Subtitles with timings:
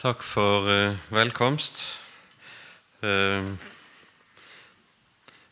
[0.00, 1.82] Takk for uh, velkomst.
[3.04, 3.50] Uh,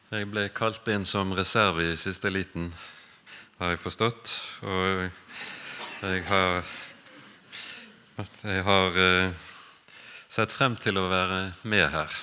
[0.08, 2.70] jeg ble kalt inn som reserve i siste liten,
[3.58, 4.30] har jeg forstått.
[4.64, 5.02] Og
[6.00, 6.72] jeg har,
[8.46, 9.52] jeg har uh,
[10.32, 12.18] sett frem til å være med her.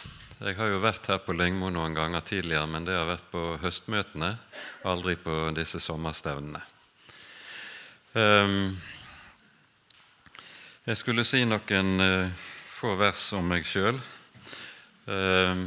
[0.50, 3.52] Jeg har jo vært her på Lyngmo noen ganger tidligere, men det har vært på
[3.62, 4.34] høstmøtene,
[4.82, 6.66] aldri på disse sommerstevnene.
[8.18, 8.72] Um,
[10.86, 13.98] jeg skulle si noen uh, få vers om meg sjøl.
[15.10, 15.66] Uh,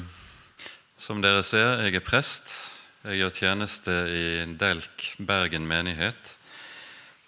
[0.95, 2.53] som dere ser, jeg er prest.
[3.03, 6.37] Jeg gjør tjeneste i Delk Bergen menighet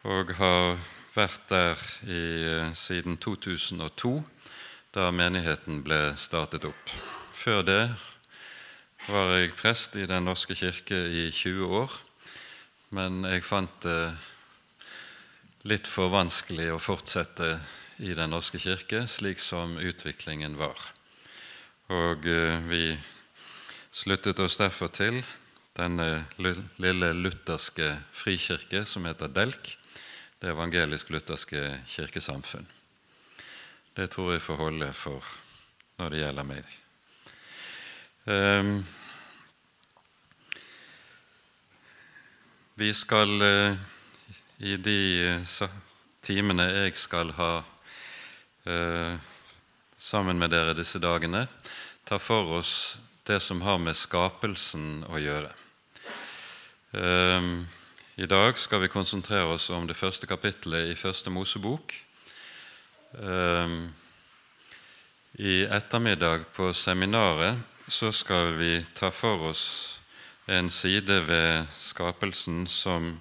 [0.07, 0.79] og har
[1.17, 4.15] vært der i, uh, siden 2002,
[4.95, 6.95] da menigheten ble startet opp.
[7.35, 7.83] Før det
[9.09, 11.99] var jeg prest i Den norske kirke i 20 år,
[12.95, 14.15] men jeg fant det
[15.69, 17.51] litt for vanskelig å fortsette
[18.01, 20.79] i Den norske kirke, slik som utviklingen var.
[21.93, 22.95] Og eh, vi
[23.93, 25.19] sluttet oss derfor til
[25.77, 29.77] denne lille lutherske frikirke som heter DELK,
[30.41, 32.65] Det evangelisk-lutherske kirkesamfunn.
[33.97, 35.27] Det tror jeg får holde for
[35.99, 36.71] når det gjelder meg.
[38.25, 38.87] Um,
[42.81, 43.77] vi skal uh,
[44.65, 44.97] i de
[45.45, 45.69] uh,
[46.25, 47.51] timene jeg skal ha
[48.65, 49.17] Eh,
[49.97, 51.47] sammen med dere disse dagene,
[52.05, 55.49] tar for oss det som har med skapelsen å gjøre.
[56.93, 57.49] Eh,
[58.21, 61.95] I dag skal vi konsentrere oss om det første kapittelet i Første Mosebok.
[63.17, 63.77] Eh,
[65.41, 67.57] I ettermiddag på seminaret
[67.89, 70.01] så skal vi ta for oss
[70.47, 73.21] en side ved skapelsen som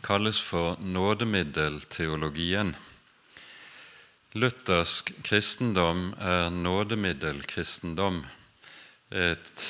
[0.00, 2.76] kalles for nådemiddelteologien.
[4.32, 8.20] Luthersk kristendom er nådemiddelkristendom,
[9.10, 9.62] et,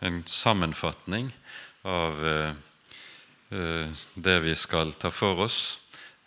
[0.00, 1.26] en sammenfatning
[1.84, 2.54] av eh,
[3.52, 5.58] eh, det vi skal ta for oss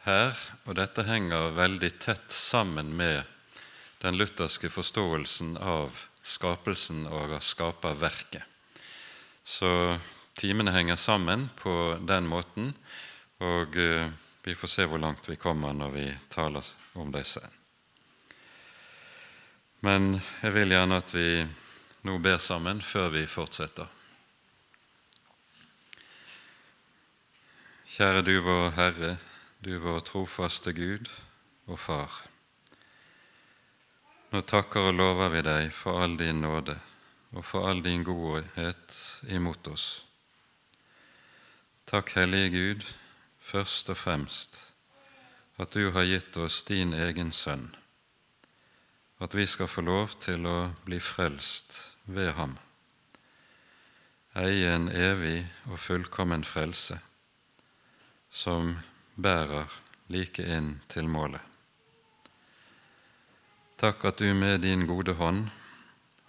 [0.06, 0.38] her.
[0.70, 3.26] Og dette henger veldig tett sammen med
[4.06, 8.46] den lutherske forståelsen av skapelsen og av skaperverket.
[9.42, 9.98] Så
[10.38, 12.70] timene henger sammen på den måten,
[13.42, 14.14] og eh,
[14.46, 17.42] vi får se hvor langt vi kommer når vi taler om disse.
[19.82, 21.28] Men jeg vil gjerne at vi
[22.06, 23.90] nå ber sammen før vi fortsetter.
[27.92, 29.16] Kjære du vår Herre,
[29.62, 31.10] du vår trofaste Gud
[31.68, 32.22] og Far.
[34.32, 36.78] Nå takker og lover vi deg for all din nåde
[37.36, 38.98] og for all din godhet
[39.28, 39.88] imot oss.
[41.92, 42.92] Takk, Hellige Gud,
[43.44, 44.71] først og fremst
[45.62, 47.68] at du har gitt oss din egen sønn,
[49.22, 51.78] at vi skal få lov til å bli frelst
[52.10, 52.56] ved ham,
[54.34, 56.98] eie en evig og fullkommen frelse
[58.32, 58.74] som
[59.22, 59.70] bærer
[60.10, 61.44] like inn til målet.
[63.78, 65.50] Takk at du med din gode hånd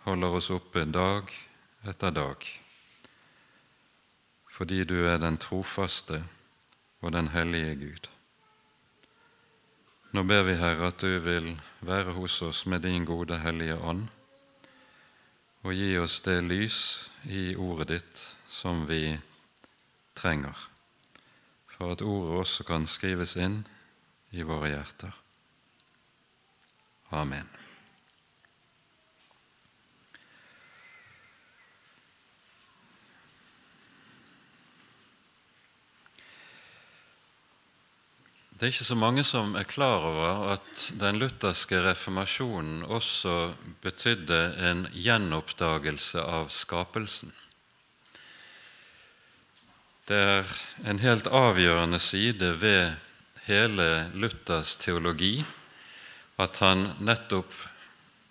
[0.05, 1.33] holder oss oppe dag
[1.89, 2.49] etter dag,
[4.53, 6.25] fordi du er den trofaste
[7.01, 8.12] og den hellige Gud.
[10.13, 14.03] Nå ber vi, Herre, at du vil være hos oss med din gode, hellige ånd,
[15.65, 16.81] og gi oss det lys
[17.33, 19.17] i ordet ditt som vi
[20.13, 20.69] trenger,
[21.65, 23.63] for at ordet også kan skrives inn
[24.37, 25.17] i våre hjerter.
[27.17, 27.62] Amen.
[38.53, 44.41] Det er ikke så mange som er klar over at den lutherske reformasjonen også betydde
[44.69, 47.33] en gjenoppdagelse av skapelsen.
[50.07, 50.53] Det er
[50.85, 52.93] en helt avgjørende side ved
[53.47, 55.41] hele Luthers teologi
[56.43, 57.55] at han nettopp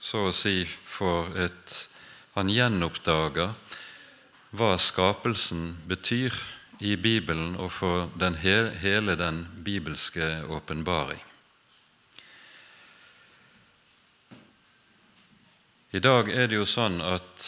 [0.01, 1.79] så å si får et
[2.31, 3.50] Han gjenoppdager
[4.56, 6.31] hva skapelsen betyr
[6.81, 11.21] i Bibelen og for den hele den bibelske åpenbaring.
[15.91, 17.45] I dag er det jo sånn at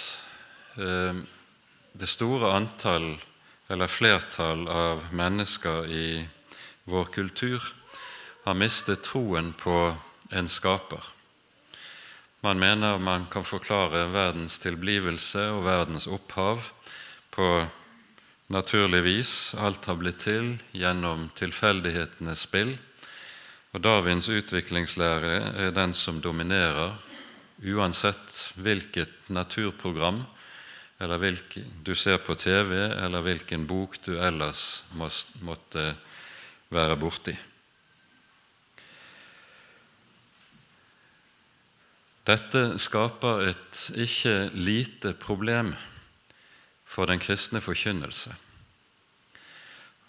[0.77, 1.21] eh,
[1.93, 3.13] det store antall,
[3.71, 6.07] eller flertall, av mennesker i
[6.85, 7.63] vår kultur
[8.43, 9.77] har mistet troen på
[10.35, 11.05] en skaper.
[12.43, 16.67] Man mener man kan forklare verdens tilblivelse og verdens opphav
[17.31, 17.47] på
[18.53, 19.53] naturligvis.
[19.57, 22.75] Alt har blitt til gjennom tilfeldighetenes spill.
[23.73, 25.33] Og Darwins utviklingslære
[25.65, 26.93] er den som dominerer
[27.73, 30.21] uansett hvilket naturprogram
[31.01, 35.87] eller hvilken du ser på TV, eller hvilken bok du ellers måtte
[36.71, 37.33] være borti.
[42.23, 45.73] Dette skaper et ikke lite problem
[46.87, 48.31] for den kristne forkynnelse.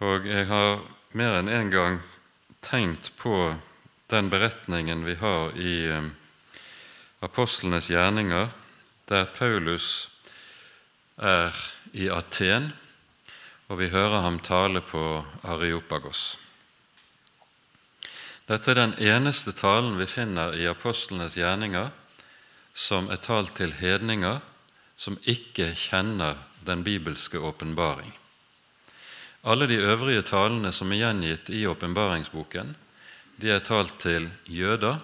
[0.03, 0.81] Og jeg har
[1.15, 2.01] mer enn én en gang
[2.65, 3.55] tenkt på
[4.11, 6.09] den beretningen vi har i eh,
[7.21, 8.49] apostlenes gjerninger,
[9.09, 10.09] der Paulus
[11.17, 11.55] er
[11.93, 12.73] i Aten,
[13.69, 16.39] og vi hører ham tale på Areopagos.
[18.49, 21.89] Dette er den eneste talen vi finner i apostlenes gjerninger
[22.75, 24.43] som er talt til hedninger
[24.97, 26.37] som ikke kjenner
[26.67, 28.13] den bibelske åpenbaring.
[29.45, 32.71] Alle de øvrige talene som er gjengitt i åpenbaringsboken,
[33.37, 34.97] de er talt til jøder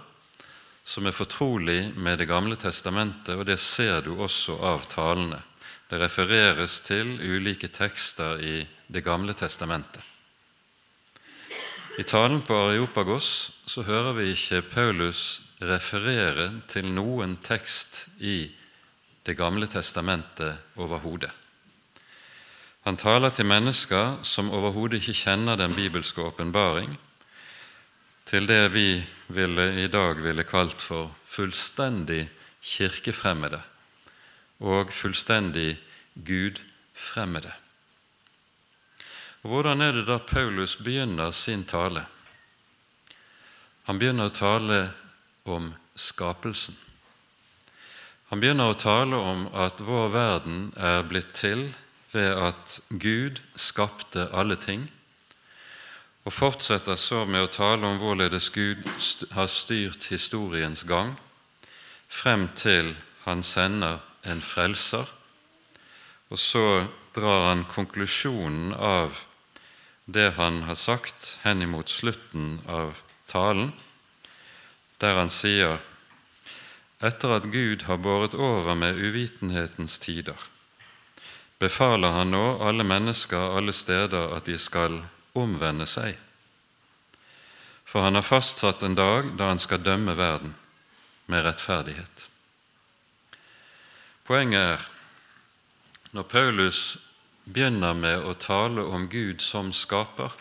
[0.91, 5.43] som er fortrolig med Det gamle testamentet, og det ser du også av talene.
[5.91, 10.03] Det refereres til ulike tekster i Det gamle testamentet.
[11.99, 18.51] I talen på Areopagos så hører vi ikke Paulus referere til noen tekst i
[19.23, 21.40] Det gamle testamentet overhodet.
[22.87, 26.95] Han taler til mennesker som overhodet ikke kjenner den bibelske åpenbaring,
[28.25, 32.29] til det vi ville, i dag ville kalt for fullstendig
[32.63, 33.61] kirkefremmede
[34.61, 35.75] og fullstendig
[36.15, 37.53] gudfremmede.
[39.43, 42.05] Hvordan er det da Paulus begynner sin tale?
[43.89, 44.81] Han begynner å tale
[45.49, 46.77] om skapelsen.
[48.31, 51.71] Han begynner å tale om at vår verden er blitt til
[52.13, 54.91] ved at Gud skapte alle ting,
[56.25, 58.85] og fortsetter så med å tale om hvorledes Gud
[59.33, 61.15] har styrt historiens gang
[62.11, 65.07] frem til han sender en frelser.
[66.31, 69.23] Og så drar han konklusjonen av
[70.11, 72.99] det han har sagt henimot slutten av
[73.31, 73.71] talen,
[75.01, 75.79] der han sier
[77.01, 80.37] etter at Gud har båret over med uvitenhetens tider,
[81.61, 84.97] befaler han nå alle mennesker alle steder at de skal
[85.37, 86.17] omvende seg.
[87.85, 90.55] For han har fastsatt en dag da han skal dømme verden
[91.31, 92.27] med rettferdighet.
[94.25, 94.89] Poenget er
[96.15, 96.81] når Paulus
[97.45, 100.33] begynner med å tale om Gud som skaper,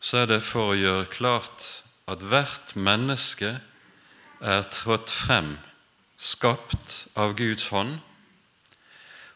[0.00, 1.66] så er det for å gjøre klart
[2.10, 3.56] at hvert menneske
[4.40, 5.56] er trådt frem,
[6.16, 7.98] skapt av Guds hånd,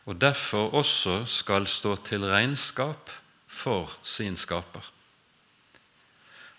[0.04, 3.10] og derfor også skal stå til regnskap
[3.46, 4.90] for sin skaper.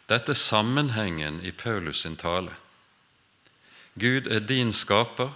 [0.10, 2.54] Dette er sammenhengen i Paulus sin tale.
[3.96, 5.30] Gud er din skaper.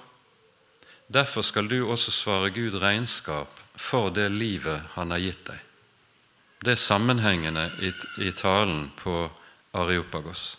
[1.13, 5.59] Derfor skal du også svare Gud regnskap for det livet han har gitt deg.
[6.59, 7.69] Det er sammenhengene
[8.19, 9.29] i, talen på
[9.73, 10.57] Areopagos.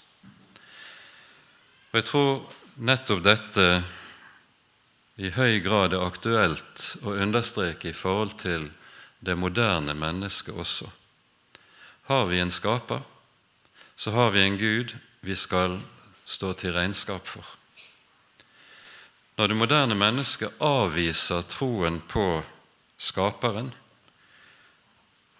[1.92, 3.66] Og Jeg tror nettopp dette
[5.20, 8.70] i høy grad er aktuelt å understreke i forhold til
[9.20, 10.88] det moderne mennesket også.
[12.08, 13.02] Har vi en skaper,
[14.00, 15.76] så har vi en Gud vi skal
[16.24, 17.44] stå til regnskap for.
[19.36, 22.40] Når det moderne mennesket avviser troen på
[23.00, 23.70] Skaperen,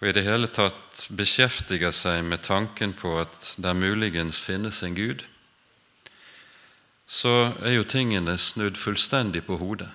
[0.01, 4.97] og i det hele tatt beskjeftiger seg med tanken på at det muligens finnes en
[4.97, 5.21] Gud,
[7.11, 9.89] så er jo tingene snudd fullstendig på hodet.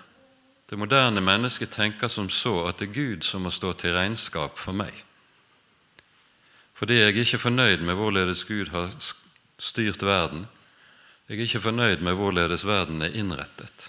[0.68, 4.58] Det moderne mennesket tenker som så at det er Gud som må stå til regnskap
[4.60, 4.92] for meg.
[6.76, 8.92] Fordi jeg er ikke fornøyd med hvorledes Gud har
[9.56, 10.44] styrt verden.
[11.28, 13.88] Jeg er ikke fornøyd med hvorledes verden er innrettet.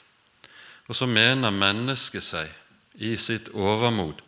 [0.87, 2.53] Og så mener mennesket seg
[2.95, 4.23] i sitt overmod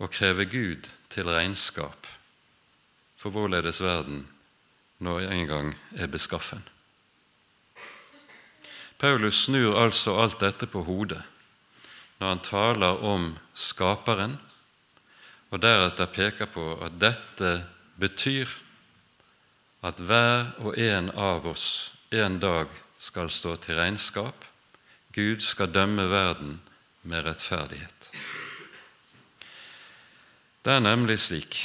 [0.00, 2.08] å kreve Gud til regnskap
[3.20, 4.24] for hvorledes verden
[5.04, 6.64] nå en gang er beskaffen.
[9.04, 11.20] Paulus snur altså alt dette på hodet
[12.16, 14.38] når han taler om Skaperen,
[15.52, 17.50] og deretter peker på at dette
[18.00, 18.48] betyr
[19.84, 21.66] at hver og en av oss
[22.16, 24.46] en dag skal stå til regnskap.
[25.12, 26.56] Gud skal dømme verden
[27.02, 28.08] med rettferdighet.
[30.64, 31.60] Det er nemlig slik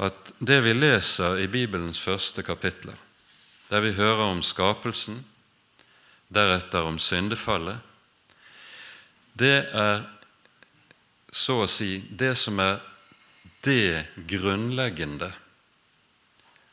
[0.00, 2.96] at det vi leser i Bibelens første kapitler,
[3.68, 5.20] der vi hører om skapelsen,
[6.28, 7.78] deretter om syndefallet,
[9.34, 10.04] det er
[11.34, 12.78] så å si det som er
[13.66, 15.32] det grunnleggende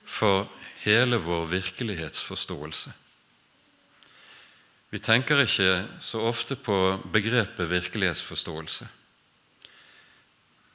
[0.06, 0.46] for
[0.84, 2.94] hele vår virkelighetsforståelse.
[4.92, 6.76] Vi tenker ikke så ofte på
[7.14, 8.88] begrepet virkelighetsforståelse.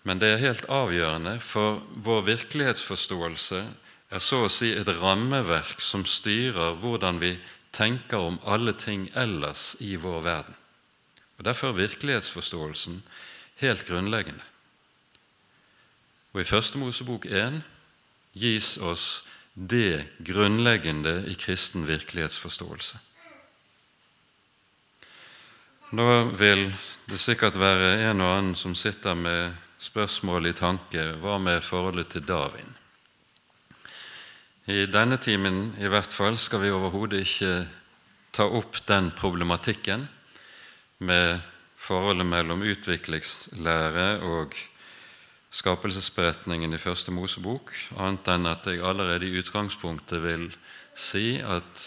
[0.08, 3.60] Men det er helt avgjørende, for vår virkelighetsforståelse
[4.14, 7.34] er så å si et rammeverk som styrer hvordan vi
[7.76, 10.54] tenker om alle ting ellers i vår verden.
[11.38, 13.02] Og Derfor er virkelighetsforståelsen
[13.60, 14.44] helt grunnleggende.
[16.32, 17.62] Og I Første Mosebok 1
[18.36, 22.98] gis oss det grunnleggende i kristen virkelighetsforståelse.
[25.96, 26.66] Nå vil
[27.08, 32.10] det sikkert være en og annen som sitter med spørsmål i tanke hva med forholdet
[32.12, 32.74] til Darwin?
[34.66, 37.50] I denne timen i hvert fall skal vi overhodet ikke
[38.34, 40.08] ta opp den problematikken
[41.06, 41.38] med
[41.78, 44.56] forholdet mellom utviklingslære og
[45.54, 50.48] skapelsesberetningen i Første Mosebok, annet enn at jeg allerede i utgangspunktet vil
[50.98, 51.84] si at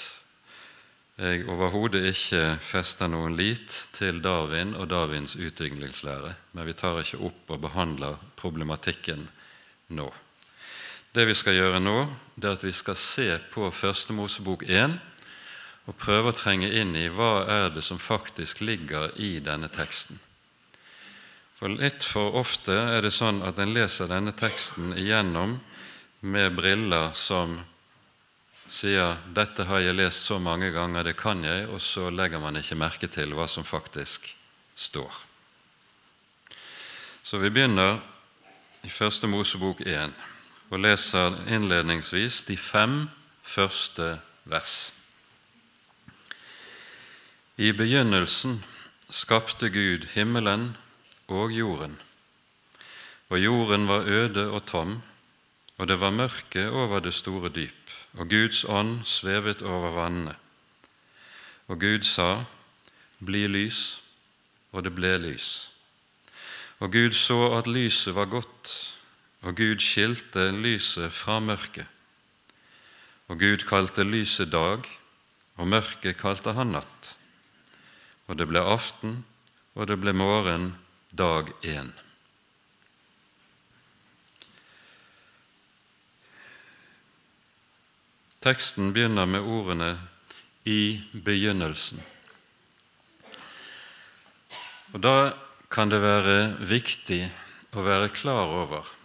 [1.19, 7.19] jeg overhodet ikke fester noen lit til Darwin og Darwins utviklingslære, men vi tar ikke
[7.27, 9.27] opp og behandler problematikken
[9.99, 10.07] nå.
[11.11, 12.07] Det vi skal gjøre nå,
[12.39, 14.95] det at vi skal se på Første Mosebok 1
[15.89, 20.19] og prøve å trenge inn i hva er det som faktisk ligger i denne teksten.
[21.59, 25.57] For Litt for ofte er det sånn at en leser denne teksten igjennom
[26.21, 27.57] med briller som
[28.69, 32.55] sier 'dette har jeg lest så mange ganger, det kan jeg', og så legger man
[32.55, 34.35] ikke merke til hva som faktisk
[34.75, 35.11] står.
[37.23, 37.99] Så vi begynner
[38.83, 40.13] i Første Mosebok 1
[40.69, 43.07] og leser innledningsvis de fem
[43.43, 44.93] første vers.
[47.57, 48.61] I begynnelsen
[49.09, 50.71] skapte Gud himmelen
[51.27, 51.97] og jorden,
[53.29, 55.01] og jorden var øde og tom,
[55.77, 57.79] og det var mørke over det store dyp
[58.13, 60.35] og Guds ånd svevet over vannene.
[61.67, 62.43] Og Gud sa,
[63.19, 64.01] Bli lys,
[64.71, 65.69] og det ble lys.
[66.79, 68.95] Og Gud så at lyset var godt,
[69.41, 71.87] og Gud skilte lyset fra mørket.
[73.29, 74.83] Og Gud kalte lyset dag,
[75.59, 77.13] og mørket kalte han natt.
[78.27, 79.23] Og det ble aften,
[79.75, 80.73] og det ble morgen
[81.15, 81.91] dag én.
[88.39, 89.99] Teksten begynner med ordene
[90.65, 92.03] 'i begynnelsen'.
[94.93, 95.33] Og Da
[95.69, 97.31] kan det være viktig
[97.73, 98.98] å være klar over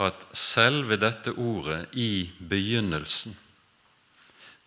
[0.00, 3.36] at selve dette ordet 'i begynnelsen'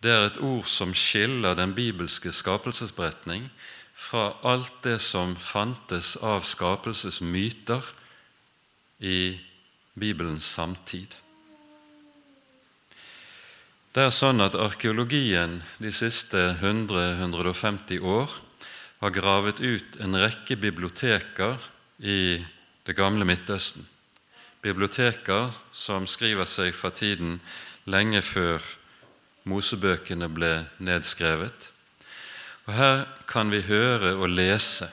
[0.04, 3.46] det er et ord som skiller den bibelske skapelsesberetning
[3.96, 7.86] fra alt det som fantes av skapelsesmyter
[9.00, 9.38] i
[9.96, 11.14] Bibelens samtid.
[13.94, 18.36] Det er sånn at arkeologien de siste 100-150 år
[19.00, 21.56] har gravet ut en rekke biblioteker
[22.04, 22.42] i
[22.84, 23.86] det gamle Midtøsten.
[24.64, 27.36] Biblioteker som skriver seg fra tiden
[27.84, 28.64] lenge før
[29.44, 31.66] Mosebøkene ble nedskrevet.
[32.64, 34.88] Og Her kan vi høre og lese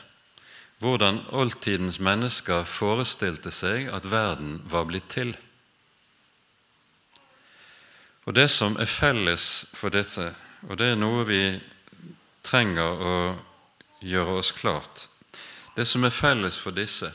[0.82, 5.32] hvordan oldtidens mennesker forestilte seg at verden var blitt til.
[8.26, 10.34] Og Det som er felles for dette,
[10.68, 11.44] og det er noe vi
[12.44, 13.16] trenger å
[14.02, 15.08] gjøre oss klart
[15.78, 17.14] Det som er felles for disse,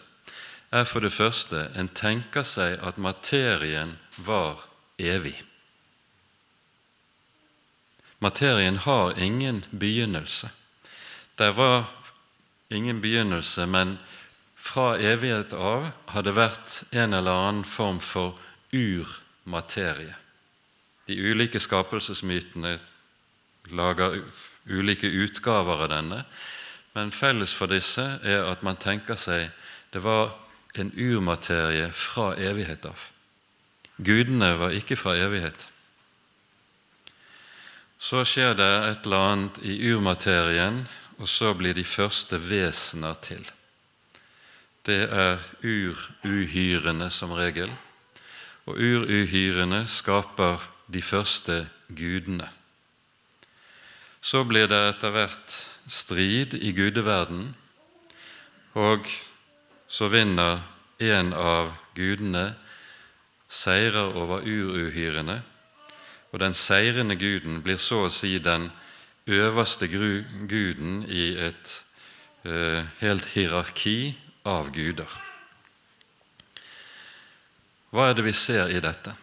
[0.70, 3.96] er for det første en tenker seg at materien
[4.26, 4.64] var
[4.99, 5.37] evig.
[8.18, 10.50] Materien har ingen begynnelse.
[11.37, 11.85] Det var
[12.68, 13.99] ingen begynnelse, men
[14.56, 18.38] fra evighet av har det vært en eller annen form for
[18.73, 20.16] urmaterie.
[21.06, 22.78] De ulike skapelsesmytene
[23.70, 24.18] lager
[24.66, 26.25] ulike utgaver av denne,
[26.96, 29.50] men felles for disse er at man tenker seg
[29.92, 30.32] det var
[30.78, 33.09] en urmaterie fra evighet av.
[33.97, 35.66] Gudene var ikke fra evighet.
[37.99, 40.83] Så skjer det et eller annet i urmaterien,
[41.16, 43.40] og så blir de første vesener til.
[44.87, 47.73] Det er uruhyrene som regel,
[48.68, 50.61] og uruhyrene skaper
[50.92, 52.47] de første gudene.
[54.21, 55.56] Så blir det etter hvert
[55.88, 57.54] strid i gudeverden,
[58.76, 59.09] og
[59.88, 60.61] så vinner
[60.99, 62.55] en av gudene
[63.49, 65.40] seirer over uruhyrene,
[66.33, 68.69] og den seirende guden blir så å si den
[69.26, 71.76] øverste guden i et
[72.45, 74.16] eh, helt hierarki
[74.47, 75.21] av guder.
[77.95, 79.14] Hva er det vi ser i dette?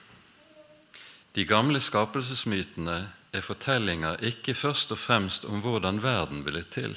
[1.34, 2.98] de gamle skapelsesmytene
[3.34, 6.94] er fortellinger ikke først og fremst om hvordan verden ville til,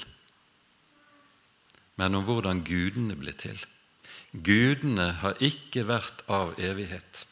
[1.97, 3.57] men om hvordan gudene ble til.
[4.31, 7.23] Gudene har ikke vært av evighet.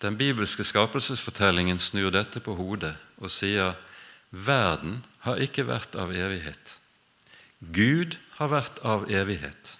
[0.00, 3.74] Den bibelske skapelsesfortellingen snur dette på hodet og sier
[4.30, 6.76] verden har ikke vært av evighet.
[7.60, 9.76] Gud har vært av evighet.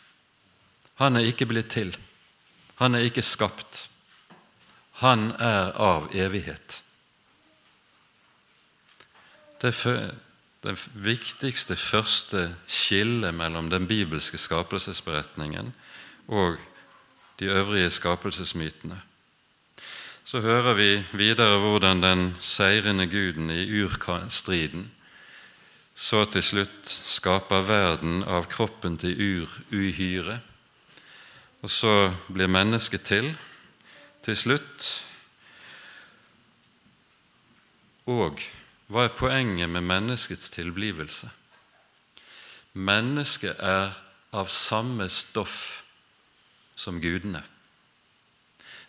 [1.00, 1.94] Han er ikke blitt til.
[2.80, 3.86] Han er ikke skapt.
[5.00, 6.82] Han er av evighet.
[9.60, 9.72] Det
[10.62, 15.72] det viktigste første skillet mellom den bibelske skapelsesberetningen
[16.28, 16.58] og
[17.40, 19.00] de øvrige skapelsesmytene.
[20.24, 24.90] Så hører vi videre hvordan den seirende guden i urstriden
[26.00, 30.38] så til slutt skaper verden av kroppen til ur-uhyre.
[31.60, 31.92] Og så
[32.32, 33.34] blir mennesket til
[34.24, 34.86] til slutt.
[38.08, 38.40] Og
[38.90, 41.28] hva er poenget med menneskets tilblivelse?
[42.74, 43.94] Mennesket er
[44.34, 45.84] av samme stoff
[46.78, 47.42] som gudene.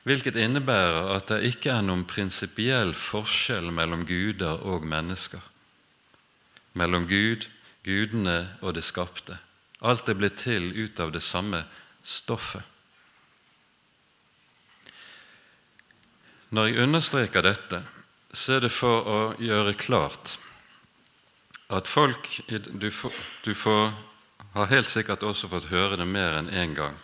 [0.01, 5.41] Hvilket innebærer at det ikke er noen prinsipiell forskjell mellom guder og mennesker.
[6.73, 7.45] Mellom Gud,
[7.85, 9.37] gudene og det skapte.
[9.85, 11.61] Alt er blitt til ut av det samme
[12.01, 12.65] stoffet.
[16.51, 17.85] Når jeg understreker dette,
[18.33, 20.37] så er det for å gjøre klart
[21.71, 23.93] at folk Du, får, du får,
[24.53, 26.99] har helt sikkert også fått høre det mer enn én en gang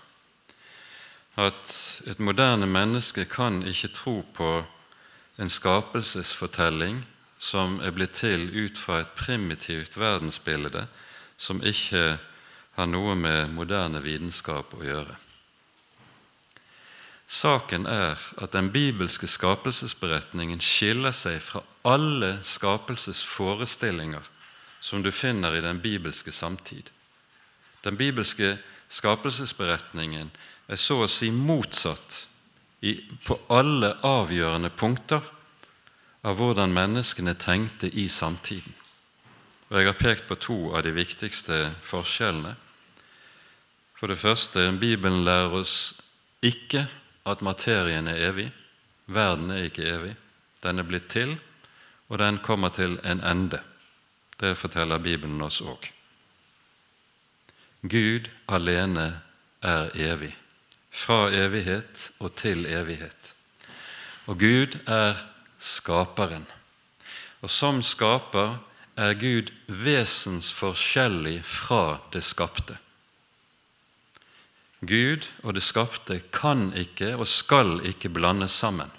[1.38, 1.74] at
[2.10, 4.50] et moderne menneske kan ikke tro på
[5.38, 7.04] en skapelsesfortelling
[7.38, 10.88] som er blitt til ut fra et primitivt verdensbilde
[11.38, 12.18] som ikke
[12.78, 15.14] har noe med moderne vitenskap å gjøre.
[17.28, 24.24] Saken er at den bibelske skapelsesberetningen skiller seg fra alle skapelsesforestillinger
[24.80, 26.88] som du finner i den bibelske samtid.
[27.84, 28.56] Den bibelske
[28.88, 30.32] skapelsesberetningen
[30.68, 32.24] er så å si motsatt
[32.80, 32.96] i,
[33.28, 35.24] på alle avgjørende punkter
[36.28, 38.74] av hvordan menneskene tenkte i samtiden.
[39.68, 42.54] Og Jeg har pekt på to av de viktigste forskjellene.
[44.00, 45.98] For det første, Bibelen lærer oss
[46.46, 46.86] ikke
[47.28, 48.48] at materien er evig.
[49.06, 50.16] Verden er ikke evig.
[50.64, 51.36] Den er blitt til,
[52.10, 53.60] og den kommer til en ende.
[54.40, 55.90] Det forteller Bibelen oss òg.
[57.88, 59.22] Gud alene
[59.62, 60.34] er evig,
[60.92, 63.34] fra evighet og til evighet.
[64.28, 65.18] Og Gud er
[65.58, 66.46] skaperen.
[67.42, 68.58] Og som skaper
[68.98, 72.78] er Gud vesensforskjellig fra det skapte.
[74.82, 78.92] Gud og det skapte kan ikke og skal ikke blandes sammen.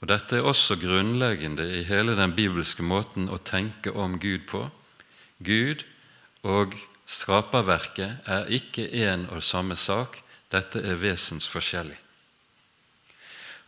[0.00, 4.62] Og Dette er også grunnleggende i hele den bibelske måten å tenke om Gud på.
[5.44, 5.84] Gud
[6.44, 6.76] og
[7.08, 10.20] skaperverket er ikke én og samme sak.
[10.52, 11.98] Dette er vesensforskjellig.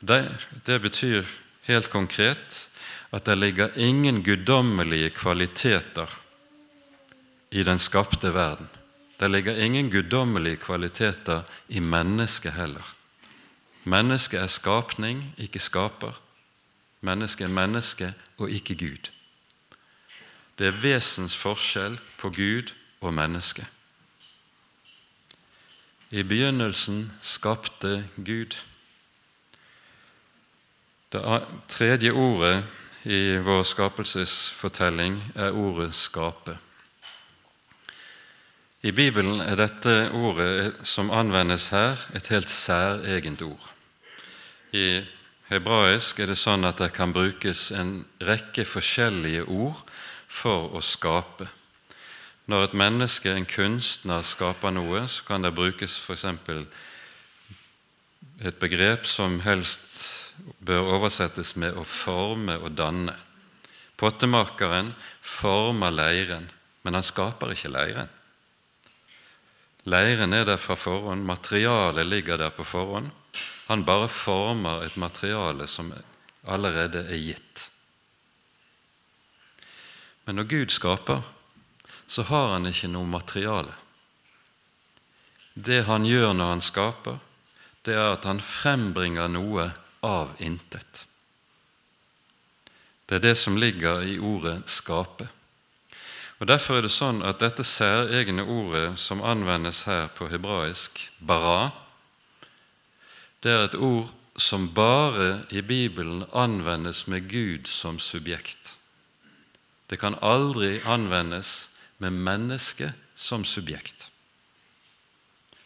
[0.02, 0.24] Det,
[0.66, 1.28] det betyr
[1.68, 2.66] helt konkret
[3.12, 6.10] at det ligger ingen guddommelige kvaliteter
[7.52, 8.68] i den skapte verden.
[9.22, 12.94] Det ligger ingen guddommelige kvaliteter i mennesket heller.
[13.84, 16.20] Mennesket er skapning, ikke skaper.
[17.00, 19.10] Mennesket er menneske og ikke Gud.
[20.58, 23.66] Det er vesensforskjell på Gud og menneske.
[26.10, 28.58] I begynnelsen skapte Gud.
[31.12, 32.64] Det tredje ordet
[33.04, 36.58] i vår skapelsesfortelling er ordet 'skape'.
[38.82, 43.66] I Bibelen er dette ordet som anvendes her, et helt særegent ord.
[44.74, 45.04] I
[45.52, 49.78] hebraisk er det sånn at det kan brukes en rekke forskjellige ord
[50.26, 51.46] for å skape.
[52.50, 56.26] Når et menneske, en kunstner, skaper noe, så kan det brukes f.eks.
[58.42, 59.92] et begrep som helst
[60.58, 63.14] bør oversettes med å forme og danne.
[63.94, 64.90] Pottemakeren
[65.20, 66.50] former leiren,
[66.82, 68.10] men han skaper ikke leiren.
[69.84, 73.10] Leiren er der fra forhånd, materialet ligger der på forhånd.
[73.66, 75.90] Han bare former et materiale som
[76.46, 77.68] allerede er gitt.
[80.24, 81.22] Men når Gud skaper,
[82.06, 83.74] så har han ikke noe materiale.
[85.54, 87.18] Det han gjør når han skaper,
[87.82, 89.70] det er at han frembringer noe
[90.06, 91.06] av intet.
[93.06, 95.28] Det er det som ligger i ordet 'skape'.
[96.42, 101.70] Og Derfor er det sånn at dette særegne ordet som anvendes her på hebraisk, bara,
[103.46, 108.74] det er et ord som bare i Bibelen anvendes med Gud som subjekt.
[109.86, 111.70] Det kan aldri anvendes
[112.02, 114.08] med mennesket som subjekt.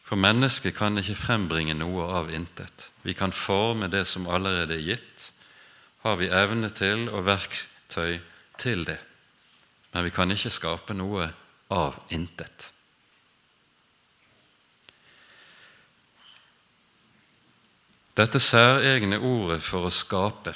[0.05, 2.91] For mennesket kan ikke frembringe noe av intet.
[3.01, 5.31] Vi kan forme det som allerede er gitt.
[6.05, 8.19] Har vi evne til og verktøy
[8.61, 9.01] til det.
[9.97, 11.25] Men vi kan ikke skape noe
[11.73, 12.67] av intet.
[18.13, 20.53] Dette særegne ordet for å skape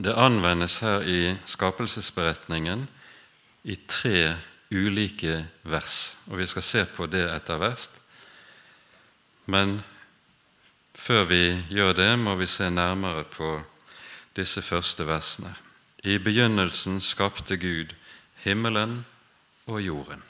[0.00, 2.86] det anvendes her i skapelsesberetningen
[3.68, 4.32] i tre
[4.72, 5.36] ulike
[5.68, 8.00] vers, og vi skal se på det etter hvert.
[9.44, 9.82] Men
[10.96, 13.58] før vi gjør det, må vi se nærmere på
[14.40, 15.52] disse første versene.
[16.00, 17.92] I begynnelsen skapte Gud
[18.46, 19.00] himmelen
[19.66, 20.22] og jorden.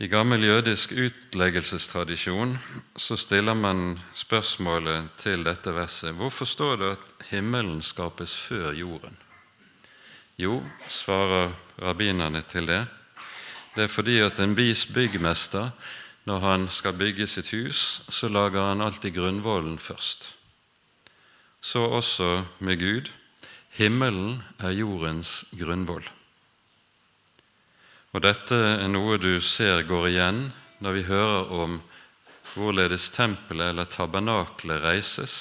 [0.00, 2.54] I gammel jødisk utleggelsestradisjon
[2.96, 9.18] så stiller man spørsmålet til dette verset hvorfor står det at himmelen skapes før jorden?
[10.40, 12.86] Jo, svarer rabbinerne til det,
[13.76, 15.68] det er fordi at en vis byggmester,
[16.24, 20.34] når han skal bygge sitt hus, så lager han alltid grunnvollen først.
[21.60, 23.10] Så også med Gud.
[23.80, 26.04] Himmelen er jordens grunnvoll.
[28.12, 30.40] Og Dette er noe du ser går igjen
[30.84, 31.78] når vi hører om
[32.52, 35.36] hvorledes tempelet eller tabernaklet reises,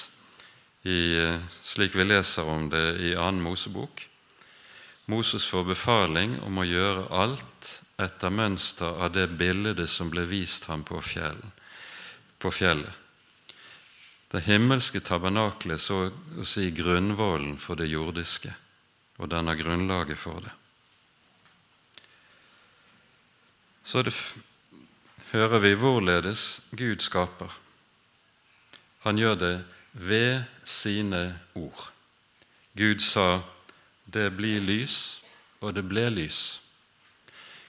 [0.87, 1.19] i,
[1.51, 4.05] slik vi leser om det i annen Mosebok.
[5.11, 10.69] Moses får befaling om å gjøre alt etter mønster av det bildet som ble vist
[10.71, 11.51] ham på, fjellen,
[12.39, 13.08] på fjellet.
[14.29, 18.53] Det himmelske tabernaklet så å si grunnvollen for det jordiske,
[19.17, 20.53] og danner grunnlaget for det.
[23.89, 24.13] så det
[25.31, 27.49] hører vi hvorledes Gud skaper.
[29.01, 29.55] Han gjør det
[29.93, 31.89] ved sine ord.
[32.77, 33.41] Gud sa
[34.05, 35.23] 'det blir lys',
[35.61, 36.61] og det ble lys.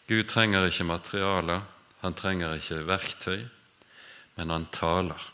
[0.08, 1.60] Gud trenger ikke materialer,
[2.00, 3.48] han trenger ikke verktøy,
[4.36, 5.32] men han taler.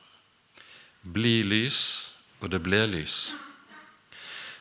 [1.12, 1.80] Bli lys,
[2.40, 3.32] og det ble lys.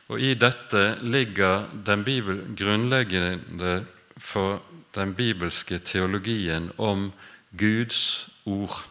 [0.08, 3.80] Og I dette ligger den bibel, grunnleggende
[4.16, 4.62] for
[4.94, 7.10] den bibelske teologien om
[7.58, 8.86] Guds ord.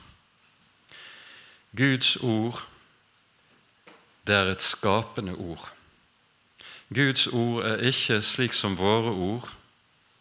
[1.75, 2.67] Guds ord,
[4.27, 5.71] det er et skapende ord.
[6.93, 9.49] Guds ord er ikke slik som våre ord,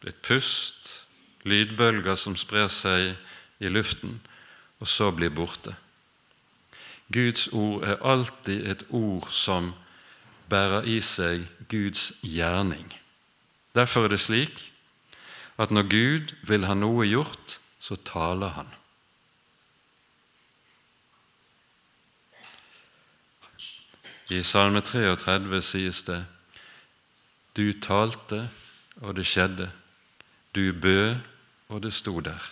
[0.07, 1.07] et pust,
[1.45, 3.15] lydbølger som sprer seg
[3.61, 4.21] i luften,
[4.81, 5.75] og så blir borte.
[7.13, 9.73] Guds ord er alltid et ord som
[10.49, 12.87] bærer i seg Guds gjerning.
[13.75, 14.71] Derfor er det slik
[15.59, 18.71] at når Gud vil ha noe gjort, så taler han.
[24.33, 26.25] I Salme 33 sies det
[27.57, 28.49] Du talte,
[28.97, 29.71] og det skjedde.
[30.55, 31.17] Du bød,
[31.69, 32.51] og det sto der.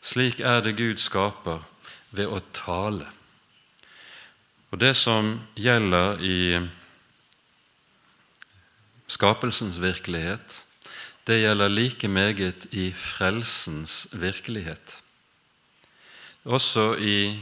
[0.00, 1.64] Slik er det Gud skaper
[2.10, 3.08] ved å tale.
[4.70, 6.68] Og Det som gjelder i
[9.08, 10.64] skapelsens virkelighet,
[11.26, 15.02] det gjelder like meget i frelsens virkelighet.
[16.44, 17.40] Også i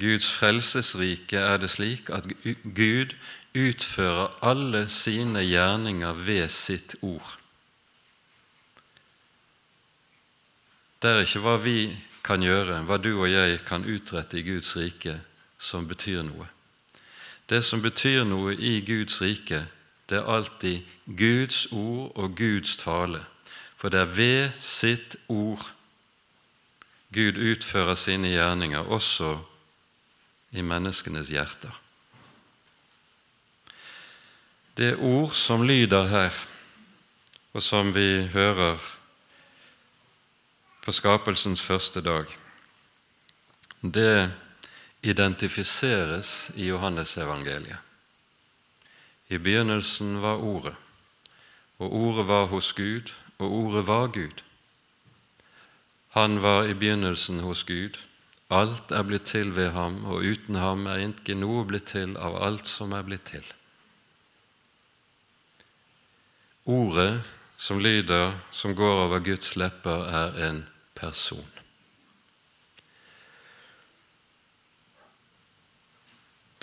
[0.00, 2.26] Guds frelsesrike er det slik at
[2.64, 3.14] Gud
[3.54, 7.38] utfører alle sine gjerninger ved sitt ord.
[11.02, 11.76] Det er ikke hva vi
[12.24, 15.18] kan gjøre, hva du og jeg kan utrette i Guds rike,
[15.62, 16.48] som betyr noe.
[17.46, 19.62] Det som betyr noe i Guds rike,
[20.10, 23.22] det er alltid Guds ord og Guds tale.
[23.78, 25.70] For det er ved sitt ord
[27.12, 29.36] Gud utfører sine gjerninger, også
[30.56, 31.72] i menneskenes hjerter.
[34.76, 36.32] Det ord som lyder her,
[37.52, 38.78] og som vi hører
[40.82, 42.24] på skapelsens første dag,
[43.82, 44.32] det
[45.02, 47.78] identifiseres i Johannesevangeliet.
[49.28, 50.74] I begynnelsen var Ordet,
[51.78, 54.42] og Ordet var hos Gud, og Ordet var Gud.
[56.12, 57.98] Han var i begynnelsen hos Gud.
[58.52, 62.36] Alt er blitt til ved ham, og uten ham er ikke noe blitt til av
[62.44, 63.46] alt som er blitt til.
[66.68, 67.22] Ordet
[67.56, 70.62] som lyder, som går over Guds lepper, er en
[70.94, 71.51] person.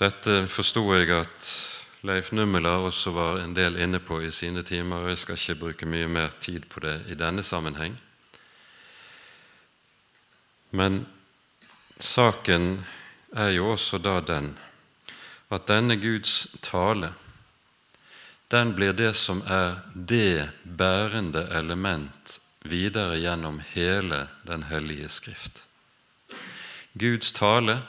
[0.00, 1.48] Dette forsto jeg at
[2.08, 5.02] Leif Nummela også var en del inne på i sine timer.
[5.04, 7.98] og Jeg skal ikke bruke mye mer tid på det i denne sammenheng.
[10.72, 11.04] Men
[11.98, 12.86] saken
[13.36, 14.54] er jo også da den
[15.52, 17.12] at denne Guds tale
[18.50, 25.66] den blir det som er det bærende element videre gjennom hele Den hellige skrift.
[26.98, 27.82] Guds tale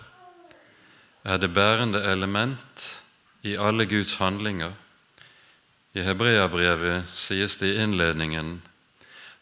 [1.24, 3.04] er det bærende element
[3.44, 4.72] i alle Guds handlinger.
[5.94, 8.62] I Hebreabrevet sies det i innledningen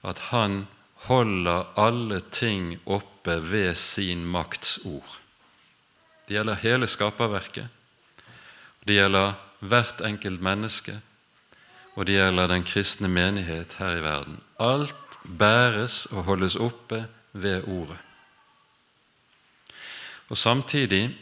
[0.03, 0.65] at han
[1.09, 5.19] holder alle ting oppe ved sin makts ord.
[6.27, 7.67] Det gjelder hele skaperverket.
[8.87, 10.99] Det gjelder hvert enkelt menneske,
[11.95, 14.39] og det gjelder den kristne menighet her i verden.
[14.59, 17.97] Alt bæres og holdes oppe ved Ordet.
[20.29, 21.17] Og Samtidig,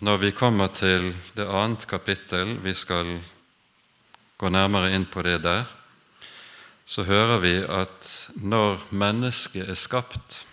[0.00, 3.20] når vi kommer til det annet kapittel, vi skal
[4.38, 5.64] gå nærmere inn på det der,
[6.84, 10.44] så hører vi at når mennesket er skapt,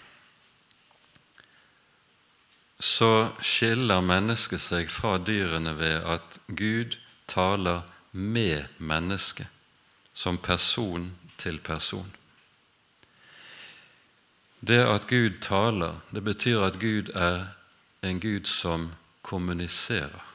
[2.82, 6.97] så skiller mennesket seg fra dyrene ved at Gud
[7.30, 9.47] taler med mennesket,
[10.13, 12.10] som person til person.
[14.62, 17.45] Det at Gud taler, det betyr at Gud er
[18.06, 18.91] en Gud som
[19.25, 20.25] kommuniserer,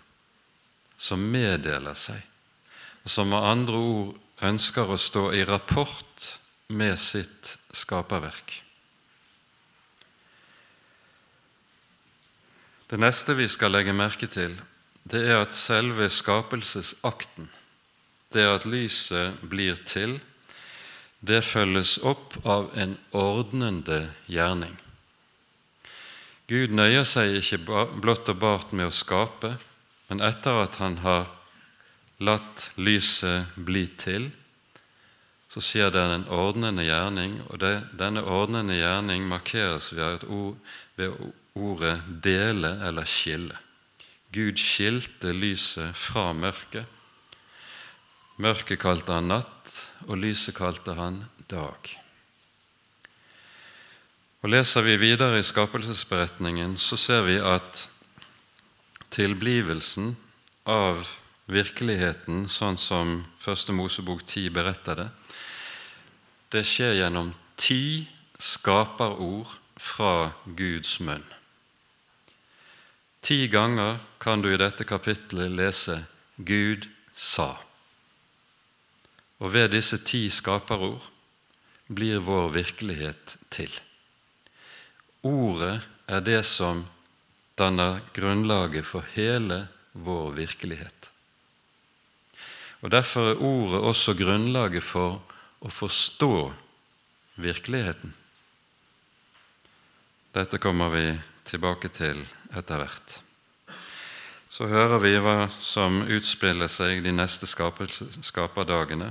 [0.97, 2.21] som meddeler seg,
[3.05, 6.31] og som med andre ord ønsker å stå i rapport
[6.69, 8.63] med sitt skaperverk.
[12.87, 14.55] Det neste vi skal legge merke til,
[15.07, 17.49] det er at selve skapelsesakten,
[18.35, 20.19] det at lyset blir til,
[21.27, 24.75] det følges opp av en ordnende gjerning.
[26.47, 27.59] Gud nøyer seg ikke
[27.99, 29.57] blott og bart med å skape,
[30.07, 31.27] men etter at Han har
[32.23, 34.31] latt lyset bli til,
[35.51, 40.57] så skjer det en ordnende gjerning, og det, denne ordnende gjerning markeres ved, ord,
[40.97, 41.17] ved
[41.55, 43.59] ordet 'dele' eller 'skille'.
[44.33, 46.87] Gud skilte lyset fra mørket
[48.37, 49.71] Mørket kalte han natt,
[50.13, 52.06] og lyset kalte han dag.
[54.47, 57.81] Og Leser vi videre i skapelsesberetningen, så ser vi at
[59.11, 60.13] tilblivelsen
[60.71, 61.01] av
[61.51, 65.07] virkeligheten, sånn som Første Mosebok 10 beretter det,
[66.55, 68.07] det skjer gjennom ti
[68.39, 69.51] skaperord
[69.83, 71.27] fra Guds munn.
[73.27, 75.99] Ti ganger kan du i dette kapittelet lese
[76.39, 77.59] 'Gud sa'.
[79.43, 81.11] Og ved disse ti skaperord
[81.91, 83.75] blir vår virkelighet til.
[85.27, 86.85] Ordet er det som
[87.59, 91.11] danner grunnlaget for hele vår virkelighet.
[92.85, 95.19] Og Derfor er ordet også grunnlaget for
[95.65, 96.53] å forstå
[97.43, 98.13] virkeligheten.
[100.37, 101.07] Dette kommer vi
[101.49, 102.21] tilbake til
[102.53, 103.21] etter hvert.
[104.53, 109.11] Så hører vi hva som utspiller seg de neste skaperdagene.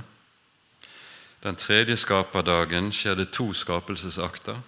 [1.42, 4.62] Den tredje skaperdagen skjer det to skapelsesakter,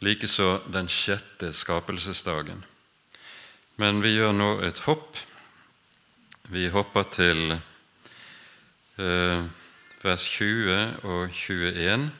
[0.00, 2.64] likeså den sjette skapelsesdagen.
[3.76, 5.16] Men vi gjør nå et hopp.
[6.50, 7.54] Vi hopper til
[8.98, 9.44] eh,
[10.02, 12.10] vers 20 og 21.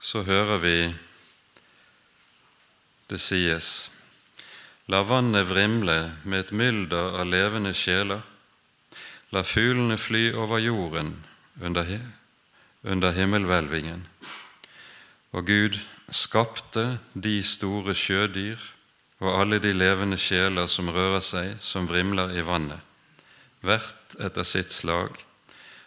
[0.00, 0.78] Så hører vi
[3.10, 3.90] det sies:"
[4.86, 8.20] La vannet vrimle med et mylder av levende sjeler.
[9.34, 11.10] La fuglene fly over jorden
[11.58, 11.88] under,
[12.84, 14.06] under himmelhvelvingen.
[15.32, 15.80] Og Gud
[16.12, 18.60] skapte de store sjødyr
[19.24, 22.80] og alle de levende sjeler som rører seg, som vrimler i vannet,
[23.64, 25.16] hvert etter sitt slag,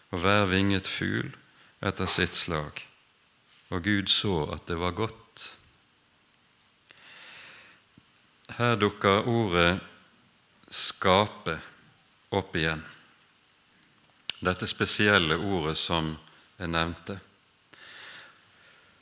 [0.09, 1.29] og hver vinget fugl
[1.85, 2.81] etter sitt slag.
[3.69, 5.45] Og Gud så at det var godt.
[8.57, 9.79] Her dukker ordet
[10.69, 11.59] 'skape'
[12.31, 12.81] opp igjen
[14.39, 16.13] dette spesielle ordet som
[16.59, 17.17] jeg nevnte.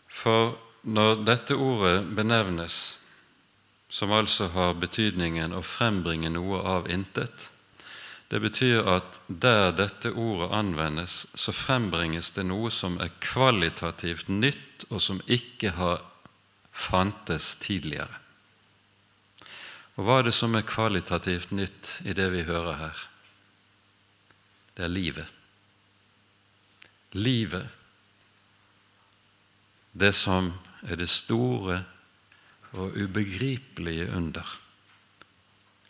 [0.09, 0.55] For
[0.87, 2.97] når dette ordet benevnes,
[3.89, 7.49] som altså har betydningen å frembringe noe av intet,
[8.27, 14.87] det betyr at der dette ordet anvendes, så frembringes det noe som er kvalitativt nytt,
[14.89, 16.01] og som ikke har
[16.71, 18.23] fantes tidligere.
[19.95, 23.07] Og hva er det som er kvalitativt nytt i det vi hører her?
[24.77, 25.25] det er livet.
[27.17, 27.65] Livet,
[29.97, 30.51] det som
[30.87, 31.83] er det store
[32.71, 34.57] og ubegripelige under.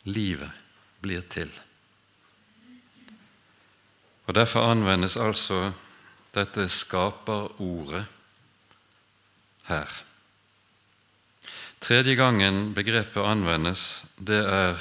[0.04, 0.52] Livet
[1.02, 1.52] blir til.
[4.28, 5.72] Og Derfor anvendes altså
[6.36, 8.06] dette skaperordet
[9.68, 10.04] her.
[11.82, 14.78] Tredje gangen begrepet anvendes, det er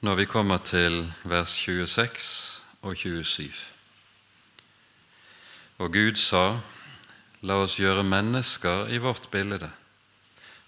[0.00, 3.50] når vi kommer til vers 26 og 27.
[5.78, 6.60] Og Gud sa,
[7.46, 9.70] La oss gjøre mennesker i vårt bilde,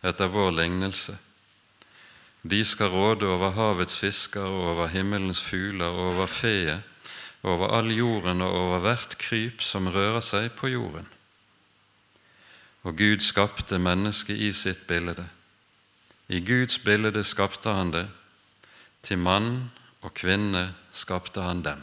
[0.01, 1.19] etter vår lignelse.
[2.43, 6.81] De skal råde over havets fisker og over himmelens fugler og over feet,
[7.43, 11.07] over all jorden og over hvert kryp som rører seg på jorden.
[12.83, 15.27] Og Gud skapte mennesket i sitt bilde.
[16.29, 18.07] I Guds bilde skapte han det.
[19.03, 19.71] Til mann
[20.03, 21.83] og kvinne skapte han dem.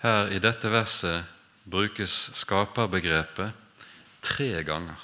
[0.00, 1.26] Her i dette verset
[1.70, 3.54] brukes skaperbegrepet
[4.20, 4.98] tre ganger.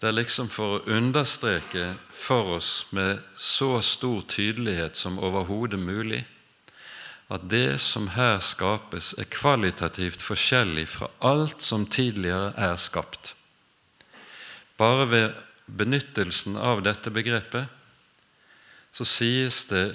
[0.00, 6.24] Det er liksom for å understreke for oss med så stor tydelighet som overhodet mulig
[7.32, 13.32] at det som her skapes, er kvalitativt forskjellig fra alt som tidligere er skapt.
[14.78, 15.32] Bare ved
[15.66, 17.66] benyttelsen av dette begrepet
[18.94, 19.88] så sies det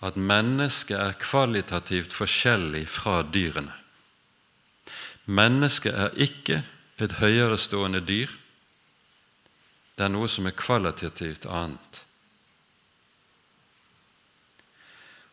[0.00, 3.79] at mennesket er kvalitativt forskjellig fra dyrene.
[5.30, 6.62] Mennesket er ikke
[6.98, 8.30] et høyerestående dyr.
[9.94, 12.00] Det er noe som er kvalitativt annet.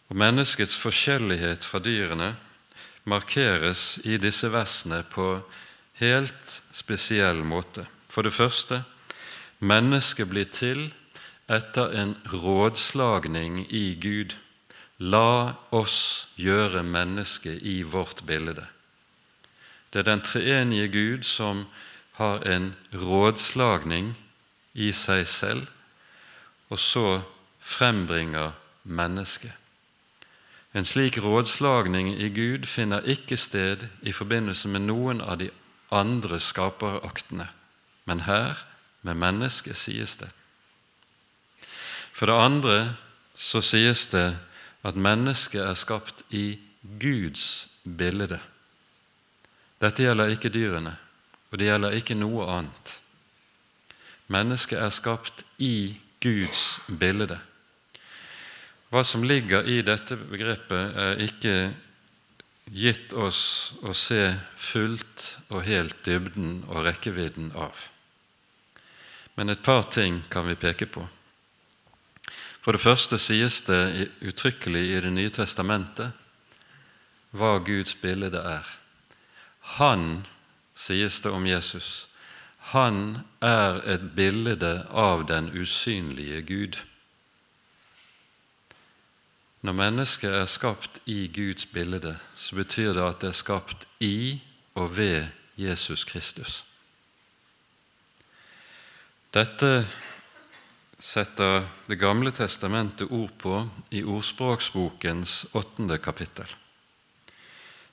[0.08, 2.36] Og Menneskets forskjellighet fra dyrene
[3.10, 5.40] markeres i disse versene på
[6.00, 7.88] helt spesiell måte.
[8.08, 8.84] For det første
[9.60, 10.88] mennesket blir til
[11.50, 14.38] etter en rådslagning i Gud.
[15.00, 18.66] La oss gjøre mennesket i vårt bilde.
[19.98, 21.64] Det er den treenige Gud som
[22.14, 24.12] har en rådslagning
[24.78, 25.64] i seg selv,
[26.70, 27.22] og så
[27.58, 28.52] frembringer
[28.84, 29.56] mennesket.
[30.78, 35.48] En slik rådslagning i Gud finner ikke sted i forbindelse med noen av de
[35.90, 37.48] andre skaperaktene,
[38.06, 38.54] men her,
[39.02, 40.30] med mennesket, sies det.
[42.14, 42.78] For det andre
[43.34, 44.38] så sies det
[44.86, 46.60] at mennesket er skapt i
[47.02, 47.66] Guds
[47.98, 48.38] bilde.
[49.82, 50.96] Dette gjelder ikke dyrene,
[51.52, 52.96] og det gjelder ikke noe annet.
[54.34, 57.38] Mennesket er skapt i Guds bilde.
[58.90, 61.56] Hva som ligger i dette begrepet, er ikke
[62.72, 67.88] gitt oss å se fullt og helt dybden og rekkevidden av.
[69.38, 71.06] Men et par ting kan vi peke på.
[72.64, 76.12] For det første sies det uttrykkelig i Det nye testamentet
[77.32, 78.66] hva Guds bilde er.
[79.76, 80.26] Han,
[80.76, 82.08] sies det om Jesus,
[82.72, 86.80] han er et bilde av den usynlige Gud.
[89.64, 94.40] Når mennesket er skapt i Guds bilde, så betyr det at det er skapt i
[94.78, 95.28] og ved
[95.58, 96.64] Jesus Kristus.
[99.34, 99.88] Dette
[101.00, 106.48] setter Det gamle testamentet ord på i Ordspråksbokens åttende kapittel.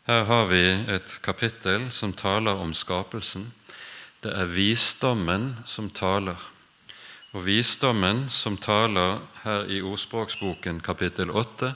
[0.04, 3.46] Her har vi et kapittel som taler om skapelsen.
[4.20, 6.36] Det er visdommen som taler.
[7.32, 11.72] Og visdommen som taler her i Ordspråksboken kapittel 8,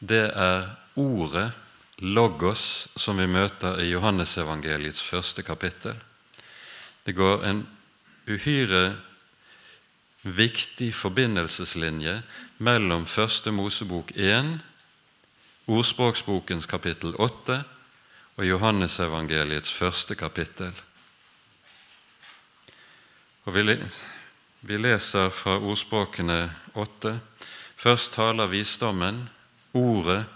[0.00, 1.52] det er ordet,
[1.98, 5.94] logos, som vi møter i Johannesevangeliets første kapittel.
[7.04, 7.66] Det går en
[8.24, 8.96] uhyre
[10.24, 12.22] viktig forbindelseslinje
[12.58, 14.56] mellom Første Mosebok 1,
[15.66, 17.62] Ordspråksbokens kapittel 8
[18.36, 20.72] og Johannesevangeliets første kapittel.
[23.44, 27.20] Og vi leser fra ordspråkene 8.
[27.76, 29.28] Først taler visdommen,
[29.72, 30.26] ordet,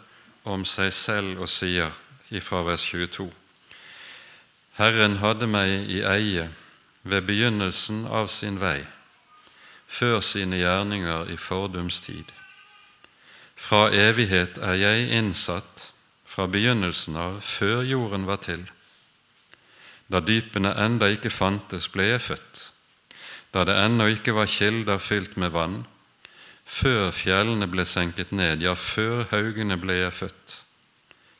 [0.45, 1.93] om seg selv og sier,
[2.33, 3.29] ifra vers 22.
[4.81, 6.49] Herren hadde meg i eie
[7.03, 8.81] ved begynnelsen av sin vei
[9.89, 12.38] før sine gjerninger i fordums tid.
[13.59, 15.89] Fra evighet er jeg innsatt,
[16.29, 18.63] fra begynnelsen av, før jorden var til.
[20.09, 22.61] Da dypene enda ikke fantes, ble jeg født.
[23.53, 25.83] Da det ennå ikke var kilder fylt med vann,
[26.69, 30.57] før fjellene ble senket ned, ja, før haugene ble jeg født.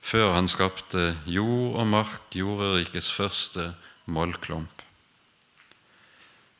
[0.09, 3.71] Før han skapte jord og mark, jorderikets første
[4.09, 4.83] mollklump.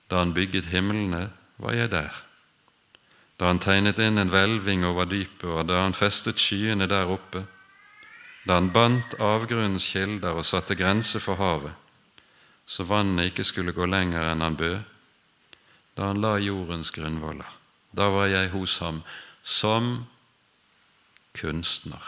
[0.09, 2.28] Da han bygget himlene, var jeg der.
[3.39, 7.45] Da han tegnet inn en hvelving over dypet, og da han festet skyene der oppe,
[8.49, 11.75] da han bandt avgrunnens kilder og satte grenser for havet,
[12.67, 14.79] så vannet ikke skulle gå lenger enn han bød,
[15.97, 17.49] da han la jordens grunnvoller.
[17.95, 19.01] Da var jeg hos ham
[19.43, 20.07] som
[21.39, 22.03] kunstner.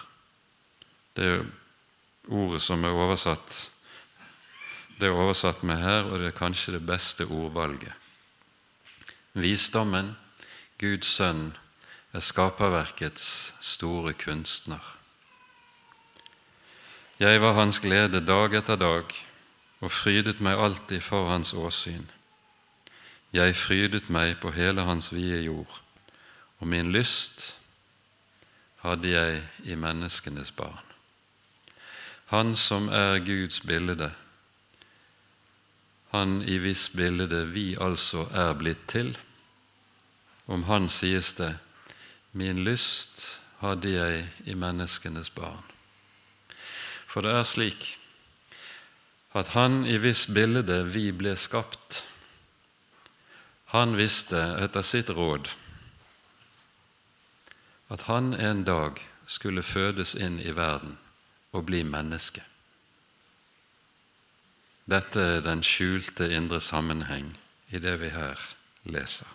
[1.15, 1.45] Det er
[2.31, 3.69] ordet som er oversatt
[5.01, 7.95] Det er oversatt med her, og det er kanskje det beste ordvalget.
[9.33, 10.11] Visdommen,
[10.81, 11.51] Guds sønn,
[12.13, 14.81] er skaperverkets store kunstner.
[17.21, 19.13] Jeg var hans glede dag etter dag
[19.85, 22.07] og frydet meg alltid for hans åsyn.
[23.37, 25.81] Jeg frydet meg på hele hans vide jord,
[26.59, 27.57] og min lyst
[28.81, 30.87] hadde jeg i menneskenes barn.
[32.33, 34.13] Han som er Guds bilde,
[36.11, 39.13] han i hvis bilde vi altså er blitt til.
[40.51, 41.55] Om han sies det:"
[42.33, 45.65] Min lyst hadde jeg i menneskenes barn.
[47.07, 47.99] For det er slik
[49.35, 52.05] at han i hvis bilde vi ble skapt,
[53.75, 55.51] han visste etter sitt råd
[57.91, 60.97] at han en dag skulle fødes inn i verden
[61.53, 62.43] og bli menneske.
[64.91, 67.35] Dette er den skjulte indre sammenheng
[67.71, 68.39] i det vi her
[68.91, 69.27] leser.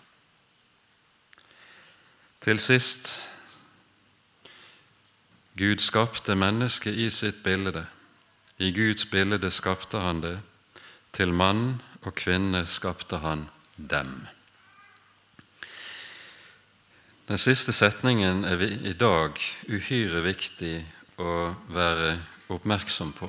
[2.46, 3.08] Til sist
[5.58, 7.80] Gud skapte mennesket i sitt bilde.
[8.62, 10.36] I Guds bilde skapte han det.
[11.10, 14.12] Til mann og kvinne skapte han dem.
[17.26, 20.76] Den siste setningen er i dag uhyre viktig
[21.18, 21.32] å
[21.74, 22.12] være
[22.46, 23.26] oppmerksom på.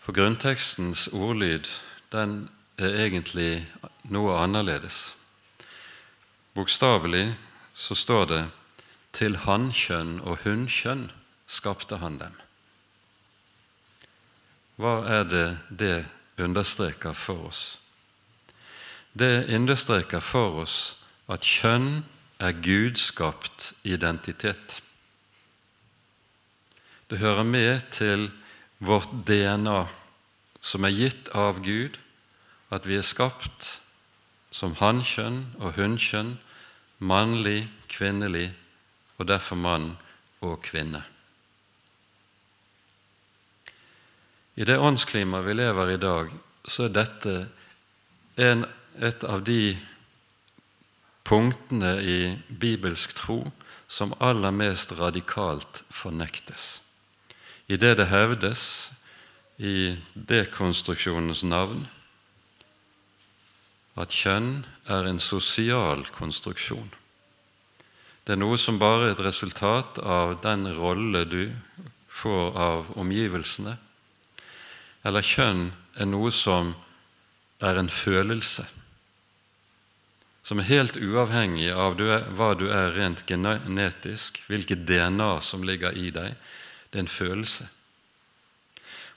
[0.00, 1.68] For grunntekstens ordlyd
[2.16, 2.48] den
[2.80, 3.66] er egentlig
[4.08, 5.12] noe annerledes.
[6.56, 7.26] Bokstavelig
[7.78, 8.44] så står det
[9.12, 11.10] 'til hannkjønn og hunnkjønn
[11.46, 12.40] skapte han dem'.
[14.76, 16.06] Hva er det det
[16.38, 17.78] understreker for oss?
[19.18, 20.96] Det understreker for oss
[21.28, 22.04] at kjønn
[22.38, 24.82] er gudskapt identitet.
[27.10, 28.30] Det hører med til
[28.78, 29.86] vårt DNA,
[30.60, 31.98] som er gitt av Gud,
[32.70, 33.80] at vi er skapt
[34.50, 36.36] som hannkjønn og hunnkjønn,
[36.98, 38.50] mannlig, kvinnelig,
[39.18, 39.92] og derfor mann
[40.40, 41.02] og kvinne.
[44.58, 46.32] I det åndsklimaet vi lever i dag,
[46.66, 47.34] så er dette
[48.38, 48.64] en,
[48.98, 49.76] et av de
[51.28, 52.18] punktene i
[52.48, 53.42] bibelsk tro
[53.86, 56.80] som aller mest radikalt fornektes.
[57.68, 58.90] I det det hevdes
[59.58, 61.86] i dekonstruksjonens navn
[63.98, 66.88] at kjønn er en sosial konstruksjon.
[68.24, 71.44] Det er noe som bare er et resultat av den rolle du
[72.08, 73.76] får av omgivelsene.
[75.06, 76.74] Eller kjønn er noe som
[77.64, 78.66] er en følelse
[80.48, 81.98] som er helt uavhengig av
[82.38, 86.38] hva du er rent genetisk, hvilket DNA som ligger i deg.
[86.88, 87.66] Det er en følelse.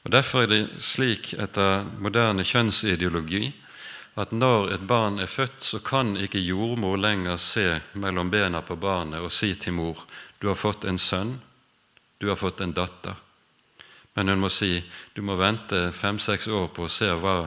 [0.04, 3.46] Og Derfor er det slik etter moderne kjønnsideologi
[4.20, 8.76] at når et barn er født, så kan ikke jordmor lenger se mellom bena på
[8.76, 10.04] barnet og si til mor
[10.42, 11.38] du har fått en sønn,
[12.18, 13.16] du har fått en datter.
[14.14, 14.82] Men hun må si
[15.16, 17.38] du må vente fem-seks år på å se hva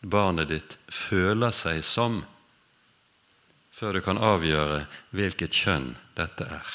[0.00, 2.22] barnet ditt føler seg som
[3.70, 4.82] før du kan avgjøre
[5.16, 6.72] hvilket kjønn dette er.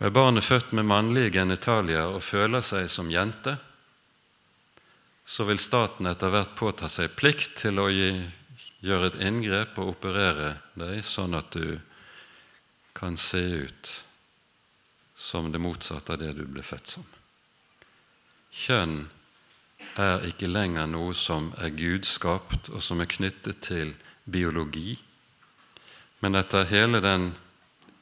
[0.00, 3.58] Er barnet født med mannlige genitalier og føler seg som jente,
[5.30, 8.10] så vil staten etter hvert påta seg plikt til å gi,
[8.82, 11.76] gjøre et inngrep og operere deg sånn at du
[12.98, 13.92] kan se ut
[15.14, 17.06] som det motsatte av det du ble født som.
[18.50, 19.04] Kjønn
[20.02, 23.94] er ikke lenger noe som er gudskapt, og som er knyttet til
[24.26, 24.98] biologi,
[26.26, 27.30] men etter hele den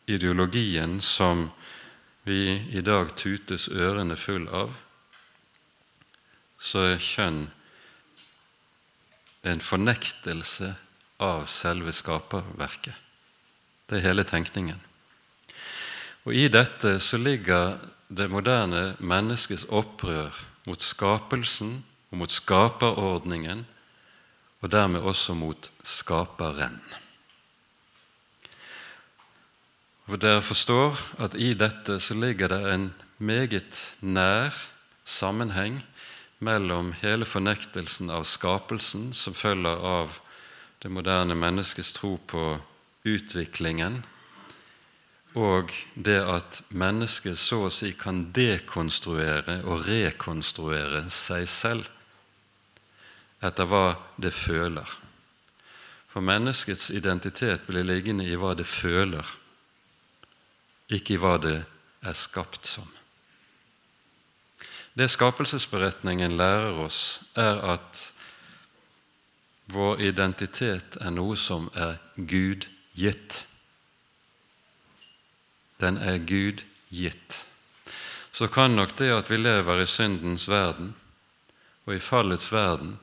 [0.08, 1.50] ideologien som
[2.24, 4.72] vi i dag tutes ørene full av,
[6.58, 7.46] så er kjønn
[9.48, 10.72] en fornektelse
[11.22, 12.94] av selve skaperverket.
[13.88, 14.78] Det er hele tenkningen.
[16.26, 17.78] Og I dette så ligger
[18.08, 20.34] det moderne menneskets opprør
[20.68, 21.78] mot skapelsen
[22.10, 23.64] og mot skaperordningen
[24.60, 26.80] og dermed også mot Skaperen.
[30.08, 32.88] For Dere forstår at i dette så ligger det en
[33.18, 34.56] meget nær
[35.04, 35.78] sammenheng
[36.38, 40.18] mellom hele fornektelsen av skapelsen som følger av
[40.78, 42.58] det moderne menneskets tro på
[43.08, 44.02] utviklingen,
[45.38, 51.90] og det at mennesket så å si kan dekonstruere og rekonstruere seg selv
[53.44, 54.88] etter hva det føler.
[56.08, 59.26] For menneskets identitet blir liggende i hva det føler,
[60.88, 61.58] ikke i hva det
[62.06, 62.88] er skapt som.
[64.98, 68.00] Det skapelsesberetningen lærer oss, er at
[69.70, 72.66] vår identitet er noe som er Gud
[72.98, 73.44] gitt.
[75.78, 77.44] Den er Gud gitt.
[78.32, 80.96] Så kan nok det at vi lever i syndens verden
[81.86, 82.98] og i fallets verden,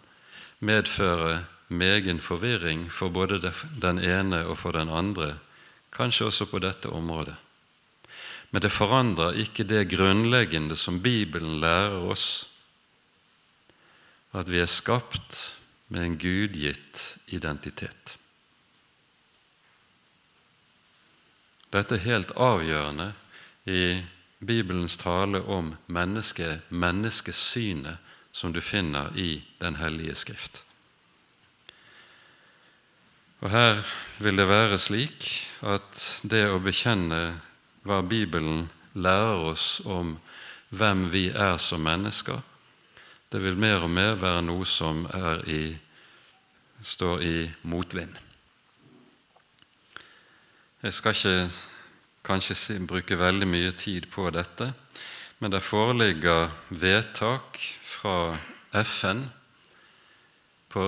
[0.60, 3.40] medføre megen forvirring for både
[3.82, 5.38] den ene og for den andre,
[5.96, 7.40] kanskje også på dette området.
[8.56, 12.46] Men det forandrer ikke det grunnleggende som Bibelen lærer oss,
[14.32, 15.58] at vi er skapt
[15.92, 17.02] med en gudgitt
[17.36, 18.14] identitet.
[21.76, 23.10] Dette er helt avgjørende
[23.68, 24.00] i
[24.40, 28.00] Bibelens tale om menneske, menneskesynet
[28.32, 30.62] som du finner i Den hellige skrift.
[33.44, 33.84] Og Her
[34.24, 35.28] vil det være slik
[35.60, 37.20] at det å bekjenne
[37.86, 38.66] hva Bibelen
[38.98, 40.16] lærer oss om
[40.76, 42.42] hvem vi er som mennesker,
[43.32, 45.06] det vil mer og mer være noe som
[45.48, 45.76] i,
[46.82, 48.16] står i motvind.
[50.86, 51.50] Jeg skal ikke
[52.26, 54.72] kanskje bruke veldig mye tid på dette,
[55.40, 58.38] men det foreligger vedtak fra
[58.86, 59.26] FN
[60.72, 60.86] på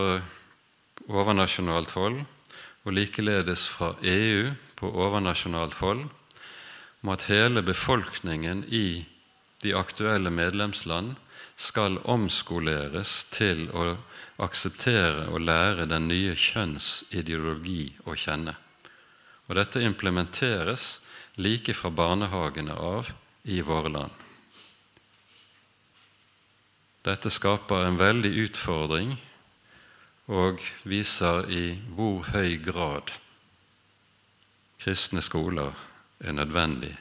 [1.07, 2.21] overnasjonalt hold
[2.85, 6.05] og likeledes fra EU på overnasjonalt hold
[7.07, 9.05] om at hele befolkningen i
[9.63, 11.13] de aktuelle medlemsland
[11.55, 13.93] skal omskoleres til å
[14.43, 18.57] akseptere og lære den nye kjønnsideologi å kjenne.
[19.47, 20.89] Og Dette implementeres
[21.39, 23.13] like fra barnehagene av
[23.47, 24.11] i våre land.
[27.07, 29.15] Dette skaper en veldig utfordring
[30.27, 33.15] og viser i hvor høy grad
[34.83, 35.86] kristne skoler
[36.19, 36.93] er nødvendig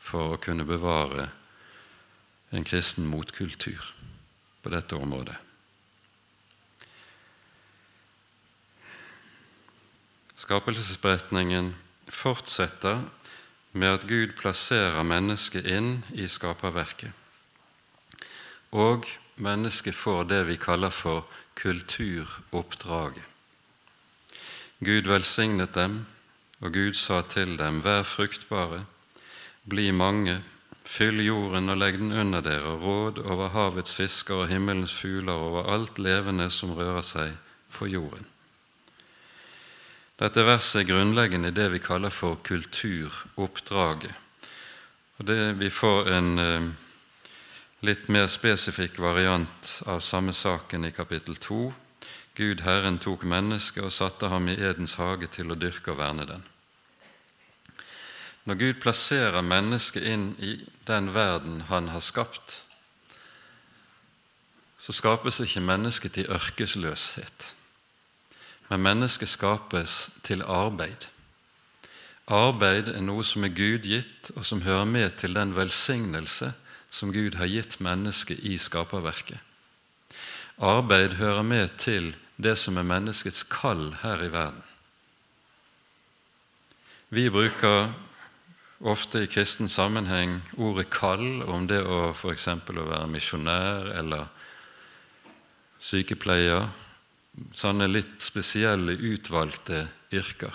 [0.00, 1.28] for å kunne bevare
[2.52, 3.92] en kristen motkultur
[4.62, 5.36] på dette området.
[10.38, 11.74] Skapelsesberetningen
[12.08, 13.02] fortsetter
[13.72, 17.12] med at Gud plasserer mennesket inn i skaperverket.
[18.72, 19.04] Og
[19.36, 21.26] mennesket får det vi kaller for
[21.58, 23.24] kulturoppdraget.
[24.78, 26.04] Gud velsignet dem,
[26.60, 28.84] og Gud sa til dem, vær fruktbare,
[29.68, 30.40] bli mange,
[30.88, 35.36] fyll jorden og legg den under dere, og råd over havets fisker og himmelens fugler,
[35.36, 37.36] over alt levende som rører seg
[37.76, 38.26] på jorden.
[40.18, 44.14] Dette verset er grunnleggende i det vi kaller for kulturoppdraget.
[45.18, 46.70] Og det, Vi får en eh,
[47.86, 51.72] litt mer spesifikk variant av samme saken i kapittel 2.
[52.38, 56.26] Gud Herren tok mennesket og satte ham i Edens hage til å dyrke og verne
[56.28, 56.44] den.
[58.46, 60.52] Når Gud plasserer mennesket inn i
[60.86, 62.60] den verden han har skapt,
[64.78, 67.48] så skapes ikke mennesket til ørkesløshet,
[68.70, 71.08] men mennesket skapes til arbeid.
[72.30, 76.52] Arbeid er noe som er Gud gitt, og som hører med til den velsignelse
[76.86, 79.42] som Gud har gitt mennesket i skaperverket.
[80.58, 84.62] Arbeid hører med til det som er menneskets kall her i verden.
[87.10, 87.90] Vi bruker
[88.78, 92.48] ofte i kristen sammenheng ordet 'kall' om det å f.eks.
[92.48, 94.28] å være misjonær eller
[95.80, 96.68] sykepleier,
[97.52, 100.54] sånne litt spesielle, utvalgte yrker.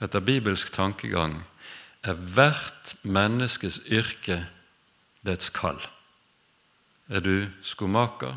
[0.00, 1.42] Etter bibelsk tankegang
[2.02, 4.46] er hvert menneskes yrke
[5.26, 5.80] dets kall.
[7.08, 8.36] Er du skomaker,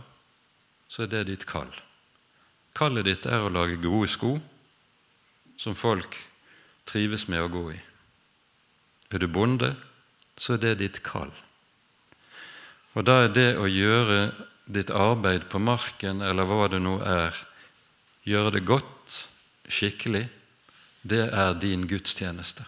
[0.92, 1.72] så er det ditt kall.
[2.76, 4.34] Kallet ditt er å lage gode sko
[5.60, 6.18] som folk
[6.90, 7.80] trives med å gå i.
[9.12, 9.74] Er du bonde,
[10.36, 11.32] så er det ditt kall.
[12.96, 14.32] Og da er det å gjøre
[14.72, 17.36] ditt arbeid på marken, eller hva det nå er,
[18.28, 19.18] gjøre det godt,
[19.72, 20.26] skikkelig,
[21.08, 22.66] det er din gudstjeneste.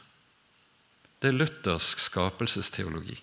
[1.20, 3.18] Det er luthersk skapelsesteologi.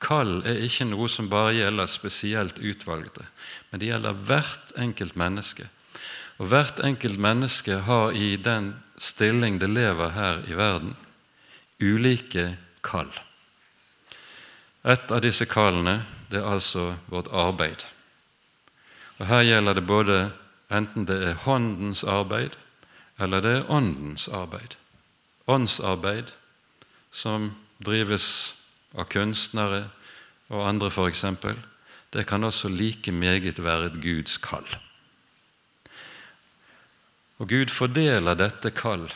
[0.00, 3.26] Kall er ikke noe som bare gjelder spesielt utvalgte,
[3.70, 5.68] men det gjelder hvert enkelt menneske.
[6.40, 10.94] Og hvert enkelt menneske har i den stilling det lever her i verden,
[11.80, 13.10] ulike kall.
[14.88, 17.84] Et av disse kallene det er altså vårt arbeid.
[19.20, 20.18] Og Her gjelder det både
[20.72, 22.56] enten det er håndens arbeid
[23.20, 24.76] eller det er åndens arbeid.
[25.46, 26.30] Åndsarbeid
[27.12, 27.50] som
[27.84, 28.54] drives
[28.96, 29.88] av kunstnere
[30.50, 31.24] og andre f.eks.,
[32.10, 34.66] det kan også like meget være et Guds kall.
[37.38, 39.06] Og Gud fordeler dette kall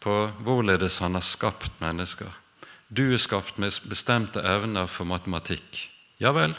[0.00, 2.30] på hvorledes Han har skapt mennesker,
[2.90, 5.90] Du er skapt med bestemte evner for matematikk.
[6.18, 6.56] Ja vel,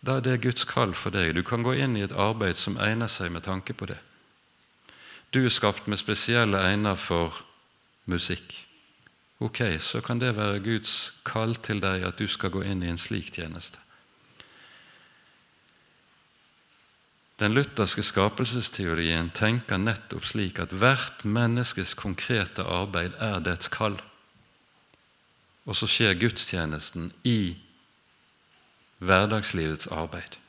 [0.00, 1.34] da er det Guds kall for deg.
[1.36, 3.98] Du kan gå inn i et arbeid som egner seg med tanke på det.
[5.34, 7.36] Du er skapt med spesielle egner for
[8.08, 8.65] musikk.
[9.38, 12.88] Ok, så kan det være Guds kall til deg at du skal gå inn i
[12.88, 13.82] en slik tjeneste.
[17.36, 23.98] Den lutherske skapelsesteorien tenker nettopp slik at hvert menneskes konkrete arbeid er dets kall.
[25.68, 27.58] Og så skjer gudstjenesten i
[29.04, 30.40] hverdagslivets arbeid.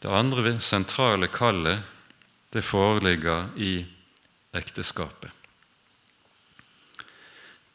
[0.00, 1.84] Det andre sentrale kallet
[2.56, 3.82] det foreligger i
[4.56, 5.35] ekteskapet.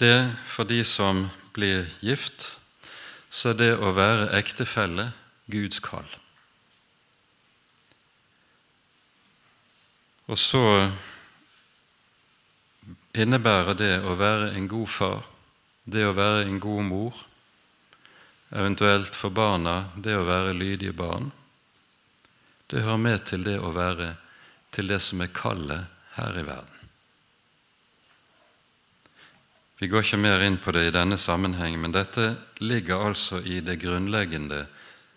[0.02, 2.56] Det for de som blir gift,
[3.30, 5.12] så er det å være ektefelle
[5.52, 6.08] Guds kall.
[10.32, 10.64] Og så
[13.14, 15.22] innebærer det å være en god far,
[15.86, 17.24] det å være en god mor,
[18.50, 21.30] eventuelt for barna det å være lydige barn.
[22.72, 24.16] Det hører med til det å være
[24.74, 25.86] til det som er kallet
[26.18, 26.81] her i verden.
[29.82, 33.64] Vi går ikke mer inn på det i denne sammenheng, men dette ligger altså i
[33.66, 34.68] det grunnleggende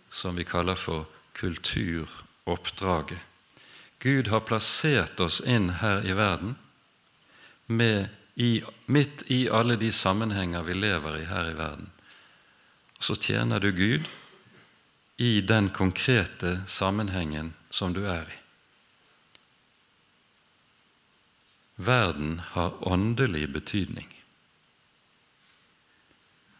[0.09, 1.05] som vi kaller for
[1.37, 3.19] kulturoppdraget.
[4.01, 6.57] Gud har plassert oss inn her i verden
[7.67, 8.09] med,
[8.41, 11.93] i, midt i alle de sammenhenger vi lever i her i verden.
[12.99, 14.09] Så tjener du Gud
[15.21, 18.41] i den konkrete sammenhengen som du er i.
[21.77, 24.14] Verden har åndelig betydning.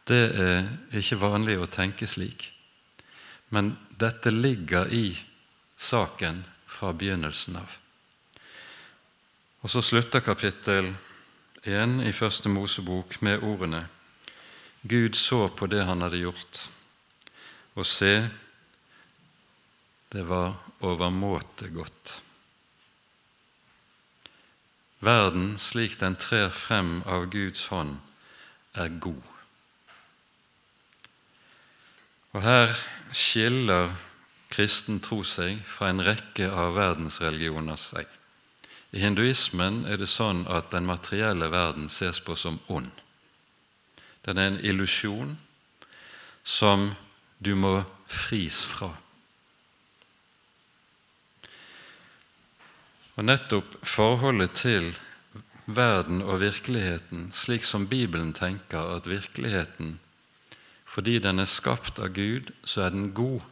[0.05, 0.67] Det er
[1.01, 2.51] ikke vanlig å tenke slik,
[3.49, 5.15] men dette ligger i
[5.81, 7.79] saken fra begynnelsen av.
[9.65, 10.91] Og så slutter kapittel
[11.65, 13.87] 1 i Første Mosebok med ordene
[14.85, 16.59] Gud så på det han hadde gjort,
[17.75, 18.29] og se,
[20.13, 20.53] det var
[20.85, 22.19] overmåte godt.
[25.01, 27.97] Verden, slik den trer frem av Guds hånd,
[28.77, 29.34] er god.
[32.35, 32.75] Og her
[33.15, 33.95] skiller
[34.51, 38.07] kristen tro seg fra en rekke av verdensreligioner seg.
[38.95, 42.91] I hinduismen er det sånn at den materielle verden ses på som ond.
[44.27, 45.35] Den er en illusjon
[46.45, 46.93] som
[47.39, 48.93] du må fris fra.
[53.15, 54.93] Og nettopp forholdet til
[55.67, 59.99] verden og virkeligheten, slik som Bibelen tenker at virkeligheten,
[60.95, 63.43] fordi den er skapt av Gud, så er den god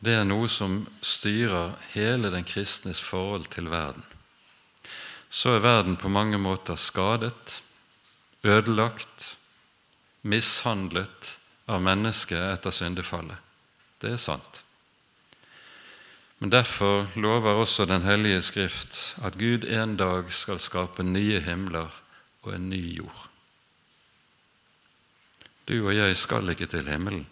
[0.00, 4.04] det er noe som styrer hele den kristnes forhold til verden.
[5.28, 7.60] Så er verden på mange måter skadet,
[8.42, 9.36] ødelagt,
[10.24, 11.36] mishandlet
[11.68, 13.36] av mennesket etter syndefallet.
[14.00, 14.62] Det er sant.
[16.40, 21.92] Men derfor lover også Den hellige Skrift at Gud en dag skal skape nye himler
[22.42, 23.28] og en ny jord.
[25.70, 27.26] Du og jeg skal ikke til himmelen.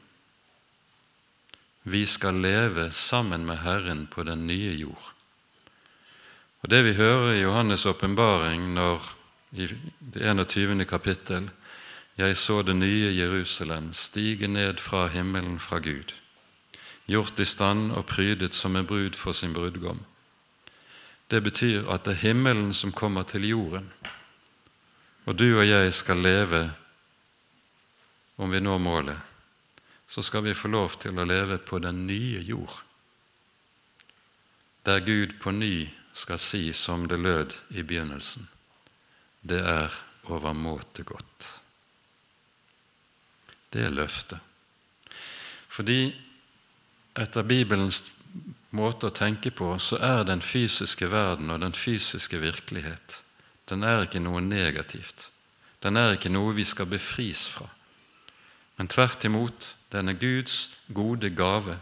[1.82, 5.12] Vi skal leve sammen med Herren på den nye jord.
[6.62, 8.78] Og Det vi hører i Johannes' åpenbaring
[9.52, 9.66] i
[10.14, 10.84] det 21.
[10.84, 11.50] kapittel
[12.18, 16.14] jeg så det nye Jerusalem stige ned fra himmelen fra Gud,
[17.06, 20.00] gjort i stand og prydet som en brud for sin brudgom.
[21.30, 23.92] Det betyr at det er himmelen som kommer til jorden,
[25.26, 26.70] og du og jeg skal leve
[28.38, 29.24] om vi når målet
[30.08, 32.78] så skal vi få lov til å leve på den nye jord,
[34.88, 38.48] der Gud på ny skal si som det lød i begynnelsen
[39.48, 39.92] det er
[40.28, 41.48] overmåte godt.
[43.70, 44.40] Det er løftet.
[45.68, 46.08] Fordi
[47.18, 48.02] etter Bibelens
[48.74, 53.22] måte å tenke på, så er den fysiske verden og den fysiske virkelighet
[53.68, 55.26] den er ikke noe negativt.
[55.84, 57.66] Den er ikke noe vi skal befris fra.
[58.78, 61.78] Men tvert imot denne Guds gode gave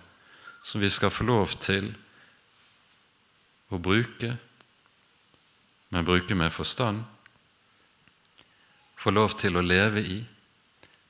[0.64, 1.90] som vi skal få lov til
[3.70, 4.32] å bruke,
[5.92, 7.04] men bruke med forstand,
[8.96, 10.16] få lov til å leve i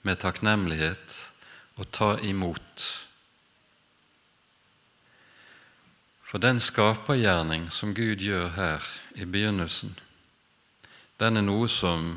[0.03, 1.15] med takknemlighet
[1.79, 2.87] og ta imot.
[6.27, 9.95] For den skapergjerning som Gud gjør her i begynnelsen,
[11.23, 12.11] den er noe som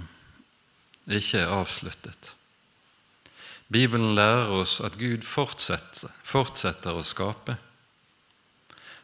[1.08, 2.34] ikke er avsluttet.
[3.70, 7.58] Bibelen lærer oss at Gud fortsetter, fortsetter å skape.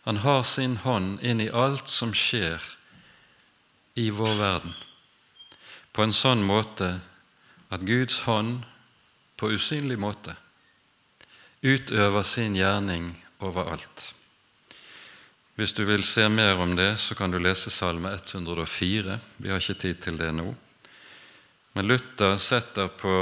[0.06, 2.62] Han har sin hånd inn i alt som skjer
[3.96, 4.74] i vår verden.
[5.96, 7.00] på en sånn måte
[7.72, 8.66] at Guds hånd
[9.40, 10.36] på usynlig måte
[11.64, 14.14] utøver sin gjerning overalt.
[15.56, 19.20] Hvis du vil se mer om det, så kan du lese Salme 104.
[19.38, 20.50] Vi har ikke tid til det nå.
[21.74, 23.16] Men Luther setter på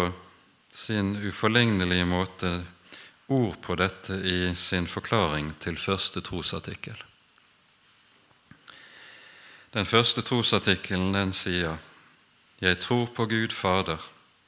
[0.74, 2.52] sin uforlignelige måte
[3.28, 6.98] ord på dette i sin forklaring til første trosartikkel.
[9.74, 11.78] Den første trosartikkelen den sier
[12.62, 14.02] Jeg tror på Gud Fader,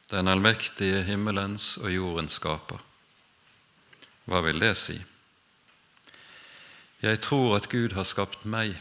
[0.10, 2.82] den allmektige himmelens og jordens skaper.
[4.26, 4.98] Hva vil det si?
[7.02, 8.78] Jeg tror at Gud har skapt meg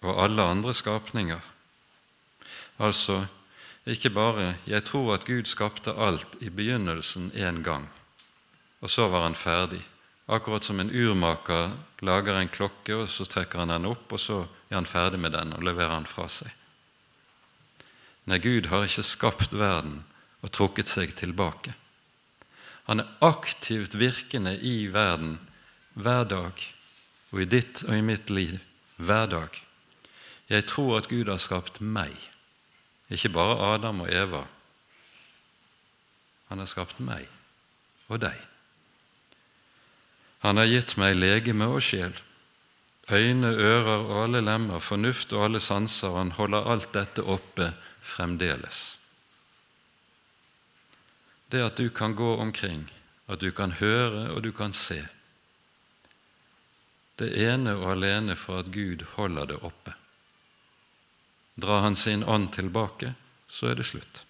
[0.00, 1.40] og alle andre skapninger.
[2.78, 3.26] Altså
[3.86, 7.88] ikke bare 'jeg tror at Gud skapte alt i begynnelsen en gang',
[8.80, 9.82] og så var han ferdig.
[10.28, 14.46] Akkurat som en urmaker lager en klokke, og så trekker han den opp, og så
[14.70, 16.50] er han ferdig med den og leverer den fra seg.
[18.26, 20.04] Nei, Gud har ikke skapt verden
[20.42, 21.74] og trukket seg tilbake.
[22.86, 25.38] Han er aktivt virkende i verden
[25.94, 26.52] hver dag,
[27.32, 28.58] og i ditt og i mitt liv
[28.96, 29.62] hver dag.
[30.48, 32.14] Jeg tror at Gud har skapt meg,
[33.12, 34.42] ikke bare Adam og Eva.
[36.48, 37.28] Han har skapt meg
[38.08, 38.36] og deg.
[40.42, 42.12] Han har gitt meg legeme og sjel,
[43.12, 47.70] øyne, ører og alle lemmer, fornuft og alle sanser, han holder alt dette oppe
[48.02, 48.82] fremdeles.
[51.52, 52.88] Det at du kan gå omkring,
[53.28, 54.98] at du kan høre og du kan se,
[57.20, 59.94] det ene og alene for at Gud holder det oppe.
[61.54, 63.14] Drar han sin ånd tilbake,
[63.48, 64.24] så er det slutt.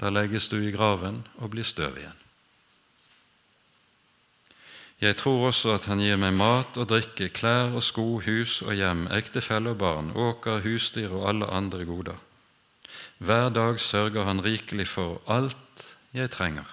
[0.00, 2.16] Da legges du i graven og blir støv igjen.
[5.00, 8.74] Jeg tror også at han gir meg mat og drikke, klær og sko, hus og
[8.76, 12.18] hjem, ektefelle og barn, åker, husdyr og alle andre goder.
[13.18, 15.86] Hver dag sørger han rikelig for alt
[16.16, 16.68] jeg trenger.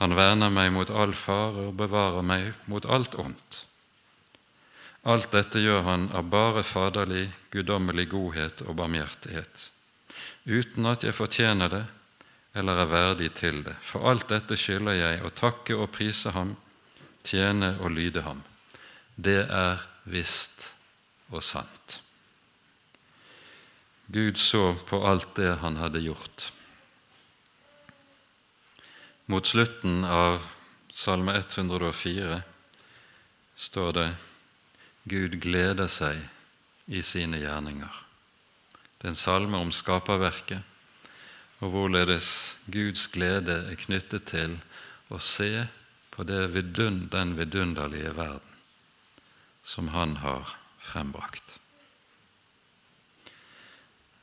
[0.00, 3.60] Han verner meg mot all fare og bevarer meg mot alt ondt.
[5.04, 9.68] Alt dette gjør han av bare faderlig, guddommelig godhet og barmhjertighet,
[10.48, 11.84] uten at jeg fortjener det
[12.54, 13.74] eller er verdig til det.
[13.82, 16.54] For alt dette skylder jeg å takke og prise ham
[17.26, 18.40] tjene og lyde ham.
[19.16, 20.70] Det er visst
[21.32, 22.00] og sant.
[24.06, 26.50] Gud så på alt det han hadde gjort.
[29.26, 30.44] Mot slutten av
[30.94, 32.42] Salme 104
[33.56, 34.08] står det
[35.04, 36.16] Gud gleder seg
[36.86, 38.02] i sine gjerninger.
[38.98, 40.62] Det er en salme om skaperverket,
[41.60, 44.56] og hvorledes Guds glede er knyttet til
[45.12, 45.66] å se
[46.14, 48.54] på vidund, den vidunderlige verden
[49.64, 51.58] som Han har frembrakt.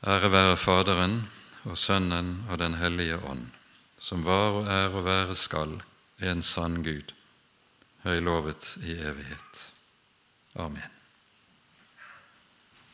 [0.06, 1.28] Ære være Faderen
[1.64, 3.50] og Sønnen og Den hellige ånd,
[4.00, 5.82] som var og er og være skal,
[6.22, 7.14] en sann Gud,
[8.04, 9.71] høylovet i evighet.
[10.56, 11.01] Amen.